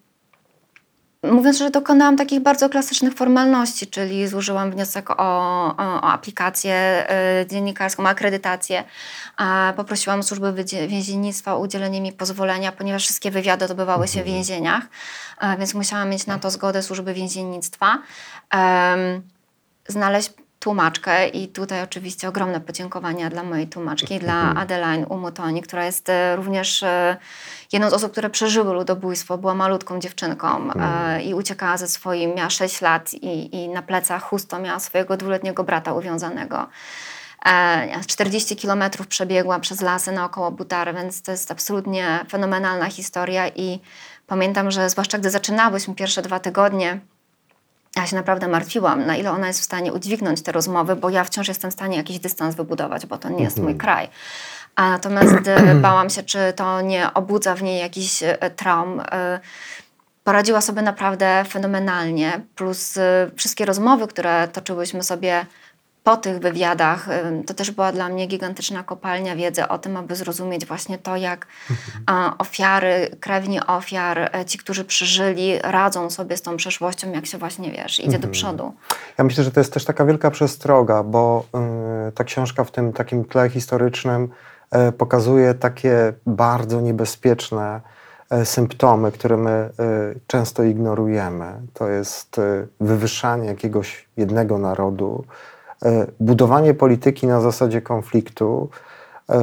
[1.32, 7.06] Mówiąc, że dokonałam takich bardzo klasycznych formalności, czyli złożyłam wniosek o, o, o aplikację
[7.42, 8.84] y, dziennikarską, akredytację.
[9.76, 14.82] Poprosiłam służby więziennictwa o udzielenie mi pozwolenia, ponieważ wszystkie wywiady odbywały się w więzieniach,
[15.40, 17.98] e, więc musiałam mieć na to zgodę służby więziennictwa.
[19.88, 20.30] Znaleźć
[20.64, 26.36] tłumaczkę i tutaj oczywiście ogromne podziękowania dla mojej tłumaczki, dla Adeline Umutoni, która jest e,
[26.36, 27.16] również e,
[27.72, 29.38] jedną z osób, które przeżyły ludobójstwo.
[29.38, 34.22] Była malutką dziewczynką e, i uciekała ze swoim, miała 6 lat i, i na plecach
[34.22, 36.66] chusto miała swojego dwuletniego brata uwiązanego.
[37.46, 43.80] E, 40 kilometrów przebiegła przez lasy naokoło Butary, więc to jest absolutnie fenomenalna historia i
[44.26, 47.00] pamiętam, że zwłaszcza gdy zaczynałyśmy pierwsze dwa tygodnie,
[47.96, 51.24] ja się naprawdę martwiłam, na ile ona jest w stanie udźwignąć te rozmowy, bo ja
[51.24, 54.08] wciąż jestem w stanie jakiś dystans wybudować, bo to nie jest mój kraj.
[54.76, 59.00] A natomiast e, bałam się, czy to nie obudza w niej jakiś e, traum.
[59.00, 59.40] E,
[60.24, 62.98] Poradziła sobie naprawdę fenomenalnie, plus
[63.36, 65.46] wszystkie rozmowy, które toczyłyśmy sobie
[66.04, 70.16] po tych wywiadach, e, to też była dla mnie gigantyczna kopalnia wiedzy o tym, aby
[70.16, 71.46] zrozumieć właśnie to, jak
[72.06, 77.38] a, ofiary, krewni ofiar, e, ci, którzy przeżyli, radzą sobie z tą przeszłością, jak się
[77.38, 78.72] właśnie, wiesz, idzie do przodu.
[79.18, 81.44] Ja myślę, że to jest też taka wielka przestroga, bo
[82.08, 84.28] y, ta książka w tym takim tle historycznym
[84.88, 87.80] y, pokazuje takie bardzo niebezpieczne
[88.42, 89.70] y, symptomy, które my
[90.26, 91.52] często ignorujemy.
[91.74, 92.40] To jest
[92.80, 95.24] wywyższanie jakiegoś jednego narodu,
[96.20, 98.68] budowanie polityki na zasadzie konfliktu.
[99.30, 99.34] y,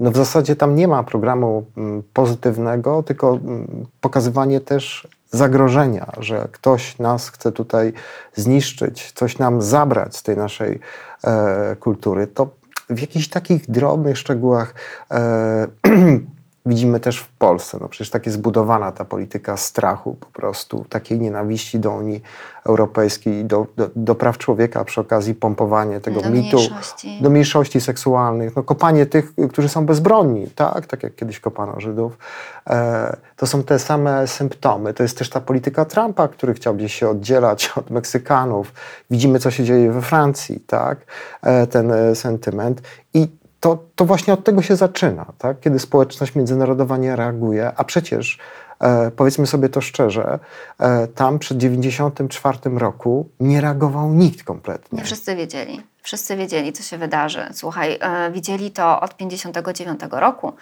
[0.00, 6.48] No w zasadzie tam nie ma programu mm, pozytywnego, tylko mm, pokazywanie też zagrożenia, że
[6.52, 7.92] ktoś nas chce tutaj
[8.34, 10.80] zniszczyć, coś nam zabrać z tej naszej
[11.24, 12.26] e, kultury.
[12.26, 12.48] To
[12.90, 14.74] w jakichś takich drobnych szczegółach
[15.10, 15.66] e,
[16.66, 17.78] widzimy też w Polsce.
[17.80, 22.22] No przecież tak jest zbudowana ta polityka strachu po prostu, takiej nienawiści do Unii
[22.66, 27.18] Europejskiej, do, do, do praw człowieka, a przy okazji pompowanie tego Do mitu mniejszości.
[27.22, 32.18] do mniejszości seksualnych, no, kopanie tych, którzy są bezbronni, tak, tak jak kiedyś kopano Żydów.
[32.66, 34.94] E, to są te same symptomy.
[34.94, 38.72] To jest też ta polityka Trumpa, który chciał gdzieś się oddzielać od Meksykanów.
[39.10, 40.98] Widzimy, co się dzieje we Francji, tak,
[41.42, 42.82] e, ten e, sentyment.
[43.14, 45.60] I to, to właśnie od tego się zaczyna, tak?
[45.60, 48.38] kiedy społeczność międzynarodowa nie reaguje, a przecież
[48.80, 50.38] e, powiedzmy sobie to szczerze,
[50.78, 54.98] e, tam przed 1994 roku nie reagował nikt kompletnie.
[54.98, 55.82] Nie wszyscy wiedzieli.
[56.02, 57.46] Wszyscy wiedzieli, co się wydarzy.
[57.52, 60.52] Słuchaj, e, widzieli to od 59 roku,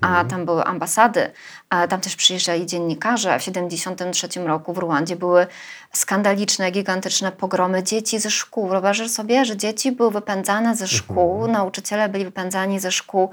[0.00, 1.30] a tam były ambasady,
[1.68, 3.38] a tam też przyjeżdżali dziennikarze.
[3.38, 5.46] W 73 roku w Ruandzie były
[5.92, 8.68] skandaliczne, gigantyczne pogromy dzieci ze szkół.
[8.68, 13.30] Wyobrażasz sobie, że dzieci były wypędzane ze szkół, nauczyciele byli wypędzani ze szkół.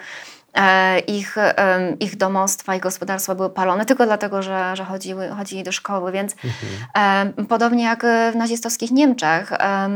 [0.57, 1.35] E, Ich,
[1.99, 6.35] ich domostwa i gospodarstwa były palone tylko dlatego, że, że chodziły, chodzili do szkoły, więc
[6.93, 9.91] em, podobnie jak w nazistowskich Niemczech, em,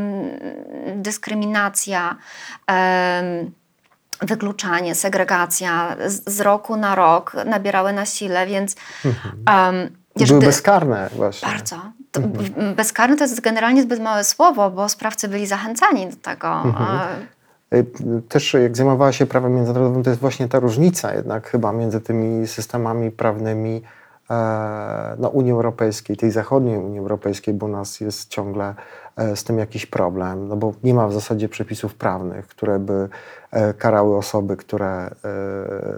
[0.95, 2.15] dyskryminacja,
[4.21, 8.75] wykluczanie, segregacja z, roku na rok nabierały na sile, więc
[10.15, 11.49] wiesz, Były bezkarne właśnie.
[11.49, 11.75] bardzo.
[12.11, 16.63] To, w- Bezkarny to jest generalnie zbyt małe słowo, bo sprawcy byli zachęcani do tego.
[17.21, 17.35] Y,
[18.29, 22.47] Też jak zajmowała się prawem międzynarodowym, to jest właśnie ta różnica jednak chyba między tymi
[22.47, 23.81] systemami prawnymi
[24.29, 28.75] e, no, Unii Europejskiej, tej zachodniej Unii Europejskiej, bo nas jest ciągle
[29.35, 33.09] z tym jakiś problem, no bo nie ma w zasadzie przepisów prawnych, które by
[33.51, 35.11] e, karały osoby, które e,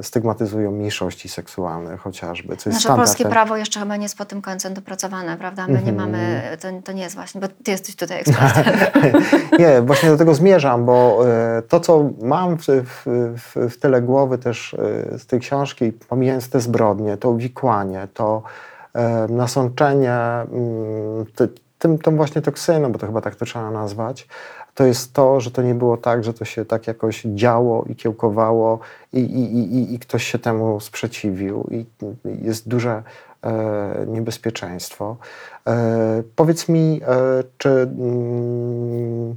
[0.03, 4.41] stygmatyzują mniejszości seksualne chociażby, co jest Nasze polskie prawo jeszcze chyba nie jest pod tym
[4.41, 5.67] kątem dopracowane, prawda?
[5.67, 5.95] My nie Mhm.
[5.95, 8.73] mamy, to, to nie jest właśnie, bo ty jesteś tutaj ekspertem.
[9.59, 13.05] Nie, właśnie do tego zmierzam, bo e, to, co mam w, w,
[13.37, 14.73] w, w tyle głowy też
[15.13, 18.43] e, z tej książki, pomijając te zbrodnie, to uwikłanie, to
[18.93, 21.25] e, nasączenie mm,
[21.79, 24.27] tym, tą właśnie toksyną, bo to chyba tak to trzeba nazwać,
[24.75, 27.95] to jest to, że to nie było tak, że to się tak jakoś działo i
[27.95, 28.79] kiełkowało
[29.13, 31.85] i, i, i, i ktoś się temu sprzeciwił i
[32.25, 33.03] jest duże
[33.43, 35.17] e, niebezpieczeństwo.
[35.67, 39.35] E, powiedz mi, e, czy mm,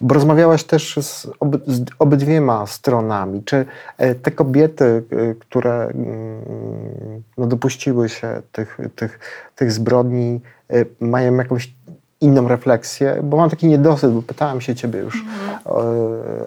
[0.00, 3.42] bo rozmawiałaś też z, oby, z obydwiema stronami.
[3.44, 3.64] Czy
[3.98, 9.18] e, te kobiety, e, które mm, no, dopuściły się tych, tych,
[9.56, 10.40] tych zbrodni,
[10.70, 11.74] e, mają jakąś
[12.20, 13.20] inną refleksję?
[13.22, 15.24] Bo mam taki niedosyt, bo pytałem się ciebie już
[15.66, 15.70] e,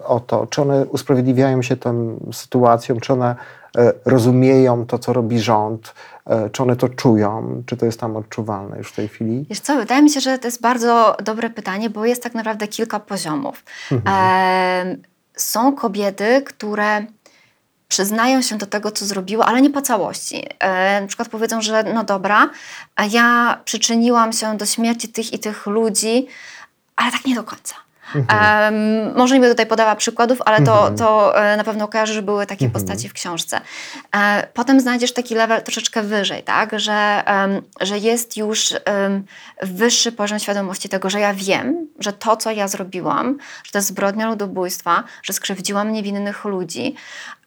[0.04, 3.36] o to, czy one usprawiedliwiają się tą sytuacją, czy one
[4.06, 5.93] rozumieją to, co robi rząd,
[6.51, 9.45] czy one to czują, czy to jest tam odczuwalne już w tej chwili?
[9.49, 12.67] Wiesz co, wydaje mi się, że to jest bardzo dobre pytanie, bo jest tak naprawdę
[12.67, 13.63] kilka poziomów.
[13.91, 15.01] Em,
[15.36, 17.05] są kobiety, które
[17.88, 20.45] przyznają się do tego, co zrobiło, ale nie po całości.
[20.59, 22.49] E, na przykład powiedzą, że no dobra,
[22.95, 26.27] a ja przyczyniłam się do śmierci tych i tych ludzi,
[26.95, 27.75] ale tak nie do końca.
[28.16, 32.22] Em, może nie będę tutaj podała przykładów, ale to, to e, na pewno kojarzę, że
[32.22, 33.62] były takie postaci w książce.
[34.16, 36.80] E, potem znajdziesz taki level troszeczkę wyżej, tak?
[36.80, 39.24] że, em, że jest już em,
[39.62, 43.88] wyższy poziom świadomości tego, że ja wiem, że to, co ja zrobiłam, że to jest
[43.88, 46.95] zbrodnia ludobójstwa, że skrzywdziłam niewinnych ludzi,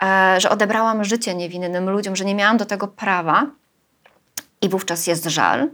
[0.02, 3.46] e, że odebrałam życie niewinnym ludziom, że nie miałam do tego prawa.
[4.62, 5.68] I wówczas jest żal.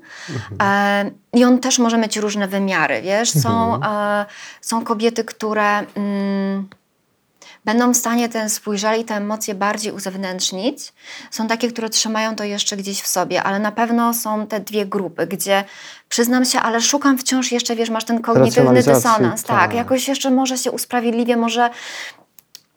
[0.62, 3.30] E, I on też może mieć różne wymiary, wiesz?
[3.30, 4.26] Są, e,
[4.61, 6.68] są kobiety, które mm,
[7.64, 10.93] będą w stanie ten swój żal i te emocje bardziej uzewnętrznić.
[11.30, 14.86] Są takie, które trzymają to jeszcze gdzieś w sobie, ale na pewno są te dwie
[14.86, 15.64] grupy, gdzie
[16.09, 19.43] przyznam się, ale szukam wciąż jeszcze, wiesz, masz ten kognitywny dysonans.
[19.43, 19.74] Tak, tak.
[19.74, 21.70] jakoś jeszcze może się usprawiedliwię, może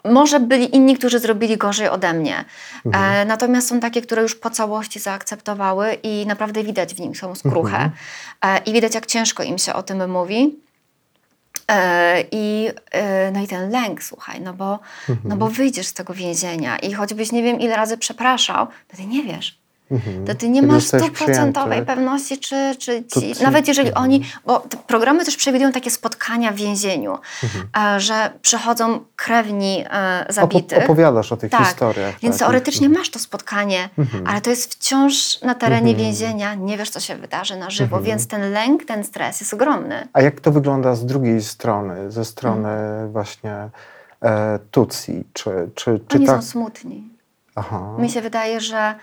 [0.04, 2.45] może byli inni, którzy zrobili gorzej ode mnie.
[2.93, 7.36] E, natomiast są takie, które już po całości zaakceptowały i naprawdę widać w nim są
[7.36, 7.91] skruchę.
[8.41, 10.60] E, I widać, jak ciężko im się o tym mówi.
[11.68, 14.80] E, I, e, no i ten lęk, słuchaj, no bo,
[15.24, 19.06] no bo wyjdziesz z tego więzienia i choćbyś nie wiem ile razy przepraszał, to ty
[19.06, 19.61] nie wiesz.
[20.27, 24.03] To ty nie Kiedy masz stuprocentowej pewności, czy, czy ci, ci- nawet jeżeli Mhm.
[24.05, 27.95] oni, bo te programy też przewidują takie spotkania w więzieniu, Mhm.
[27.95, 30.77] e, że przychodzą krewni e, zabitych.
[30.79, 32.11] Opo- opowiadasz o tych Tak, historiach.
[32.19, 32.39] Więc takich.
[32.39, 34.27] teoretycznie masz to spotkanie, Mhm.
[34.27, 38.03] ale to jest wciąż na terenie więzienia, nie wiesz, co się wydarzy na żywo, Mhm.
[38.03, 40.07] więc ten lęk, ten stres jest ogromny.
[40.13, 43.11] A jak to wygląda z drugiej strony, ze strony Mhm.
[43.11, 43.69] właśnie
[44.23, 45.23] e, Tutsi?
[45.33, 46.35] Czy, czy, czy Oni tak?
[46.43, 47.09] są smutni.
[47.55, 47.95] Aha.
[47.99, 48.95] Mi się wydaje, że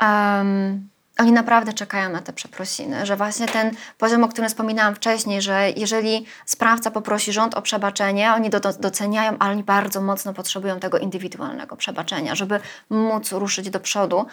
[0.00, 0.90] em,
[1.20, 5.70] oni naprawdę czekają na te przeprosiny, że właśnie ten poziom, o którym wspominałam wcześniej, że
[5.76, 10.98] jeżeli sprawca poprosi rząd o przebaczenie, oni do, doceniają, ale oni bardzo mocno potrzebują tego
[10.98, 14.26] indywidualnego przebaczenia, żeby móc ruszyć do przodu.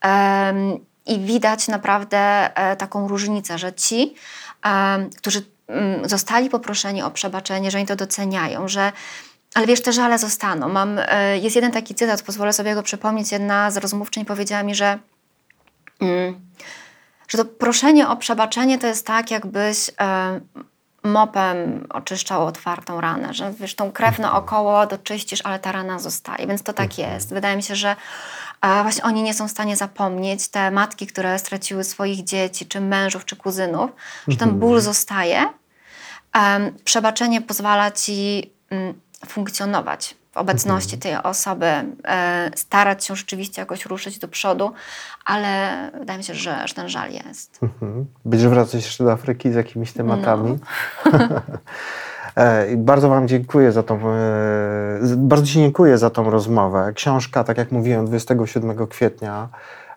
[0.00, 2.18] Em, I widać naprawdę
[2.56, 4.14] e, taką różnicę, że ci,
[4.62, 8.92] em, którzy mm, zostali poproszeni o przebaczenie, że oni to doceniają, że
[9.54, 10.68] ale wiesz, te żale zostaną.
[10.68, 13.32] Mam, e, jest jeden taki cytat, pozwolę sobie go przypomnieć.
[13.32, 14.98] Jedna z rozmówczyń powiedziała mi, że,
[17.28, 20.40] że to proszenie o przebaczenie to jest tak, jakbyś e,
[21.02, 26.62] mopem oczyszczał otwartą ranę, że wiesz, tą krew naokoło doczyścisz, ale ta rana zostaje, więc
[26.62, 27.34] to tak jest.
[27.34, 27.96] Wydaje mi się, że
[28.62, 32.80] e, właśnie oni nie są w stanie zapomnieć, te matki, które straciły swoich dzieci, czy
[32.80, 33.90] mężów, czy kuzynów,
[34.28, 35.46] że ten ból zostaje.
[36.84, 41.66] Przebaczenie pozwala ci mm, funkcjonować w obecności tej osoby,
[42.04, 44.72] e, starać się rzeczywiście jakoś ruszyć do przodu,
[45.24, 47.58] ale wydaje mi się, że, że ten żal jest.
[47.62, 48.06] Mhm.
[48.24, 50.58] Będziesz wracać jeszcze do Afryki z jakimiś tematami?
[51.12, 51.18] No.
[52.36, 56.92] E, i bardzo Wam dziękuję za tą, e, bardzo Ci dziękuję za tą rozmowę.
[56.94, 59.48] Książka, tak jak mówiłem, 27 kwietnia,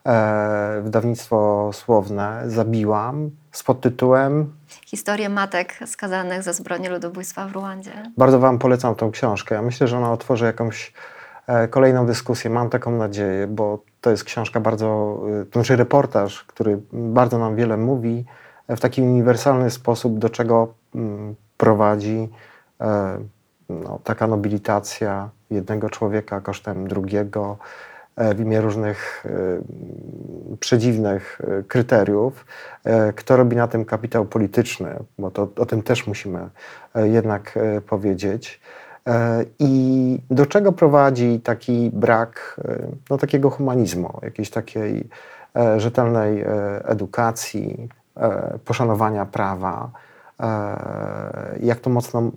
[0.06, 4.54] e, wydawnictwo słowne, Zabiłam, z podtytułem
[4.86, 7.92] Historie matek skazanych za zbrodnie ludobójstwa w Ruandzie.
[8.18, 9.56] Bardzo Wam polecam tą książkę.
[9.56, 10.94] Ja myślę, że ona otworzy jakąś
[11.48, 12.50] e, kolejną dyskusję.
[12.50, 17.56] Mam taką nadzieję, bo to jest książka bardzo, e, to znaczy reportaż, który bardzo nam
[17.56, 18.26] wiele mówi
[18.68, 22.30] e, w taki uniwersalny sposób, do czego mm, prowadzi
[22.82, 23.18] e,
[23.70, 27.58] no, taka nobilitacja jednego człowieka kosztem drugiego.
[28.16, 29.30] E, w imię różnych e,
[30.60, 32.46] przedziwnych e, kryteriów.
[33.16, 36.50] Kto robi na tym kapitał polityczny, bo to, o tym też musimy
[36.96, 38.62] jednak powiedzieć.
[39.60, 42.62] I do czego prowadzi taki brak
[43.10, 45.10] no, takiego humanizmu, jakiejś takiej
[45.78, 46.46] rzetelnej
[46.84, 47.90] edukacji,
[48.66, 49.92] poszanowania prawa,
[51.60, 52.32] jak to mocno mm,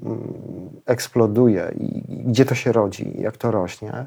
[0.87, 4.07] eksploduje i gdzie to się rodzi, jak to rośnie.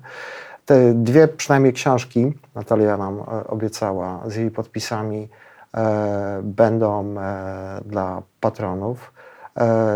[0.66, 5.30] Te dwie przynajmniej książki, Natalia nam e, obiecała z jej podpisami,
[5.74, 9.14] e, będą e, dla patronów.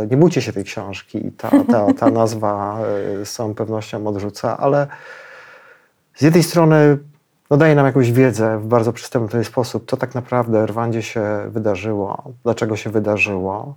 [0.10, 2.78] Nie bójcie się tej książki, ta, ta, ta nazwa
[3.24, 4.88] z całą pewnością odrzuca, ale
[6.16, 6.98] z jednej strony
[7.50, 11.22] no, daje nam jakąś wiedzę w bardzo przystępny sposób, co tak naprawdę w Rwandzie się
[11.48, 13.76] wydarzyło, dlaczego się wydarzyło?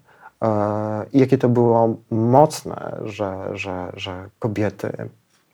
[1.12, 5.08] I jakie to było mocne, że, że, że kobiety,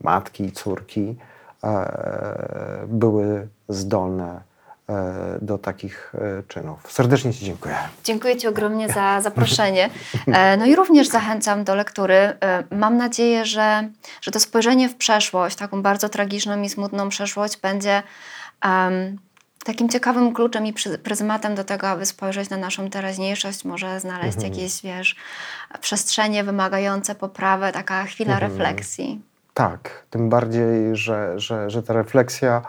[0.05, 1.17] matki, córki
[1.65, 4.41] e, były zdolne
[4.89, 6.93] e, do takich e, czynów.
[6.93, 7.77] Serdecznie Ci dziękuję.
[8.05, 9.91] Dziękuję Ci ogromnie za zaproszenie.
[10.59, 12.39] No i również zachęcam do lektury.
[12.71, 13.89] Mam nadzieję, że,
[14.21, 18.03] że to spojrzenie w przeszłość, taką bardzo tragiczną i smutną przeszłość, będzie
[18.63, 19.19] em,
[19.65, 24.83] takim ciekawym kluczem i pryzmatem do tego, aby spojrzeć na naszą teraźniejszość, może znaleźć jakieś,
[24.83, 25.17] wiesz,
[25.81, 29.21] przestrzenie wymagające poprawy, taka chwila refleksji.
[29.55, 32.63] Tak, tym bardziej, że, że, że ta refleksja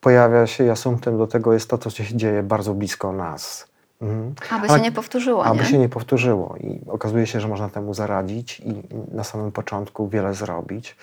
[0.00, 3.68] pojawia się i asumptem do tego jest to, co się dzieje bardzo blisko nas.
[4.02, 4.34] Mhm.
[4.50, 5.64] Aby Ale- się nie powtórzyło, Aby nie?
[5.66, 10.34] się nie powtórzyło i okazuje się, że można temu zaradzić i na samym początku wiele
[10.34, 10.96] zrobić.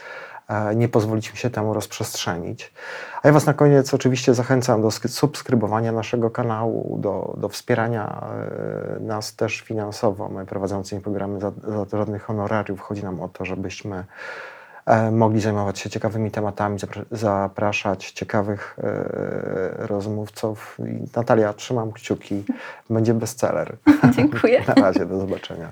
[0.49, 2.73] e, Nie pozwolić mi się temu rozprzestrzenić.
[3.23, 8.21] A ja Was na koniec oczywiście zachęcam do sk- subskrybowania naszego kanału, do, do wspierania
[8.97, 10.29] e, nas też finansowo.
[10.29, 12.81] My prowadzącymi programy za, za żadnych honorariów.
[12.81, 14.03] Chodzi nam o to, żebyśmy
[15.11, 20.77] mogli zajmować się ciekawymi tematami, zapra- zapraszać ciekawych e, rozmówców.
[20.79, 22.43] I Natalia, trzymam kciuki,
[22.89, 23.77] będzie bestseller.
[24.15, 24.63] Dziękuję.
[24.67, 25.71] Na razie, do zobaczenia.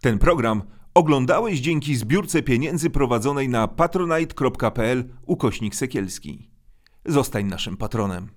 [0.00, 0.62] Ten program
[0.94, 6.50] oglądałeś dzięki zbiórce pieniędzy prowadzonej na patronite.pl ukośnik sekielski.
[7.04, 8.28] Zostań naszym patronem.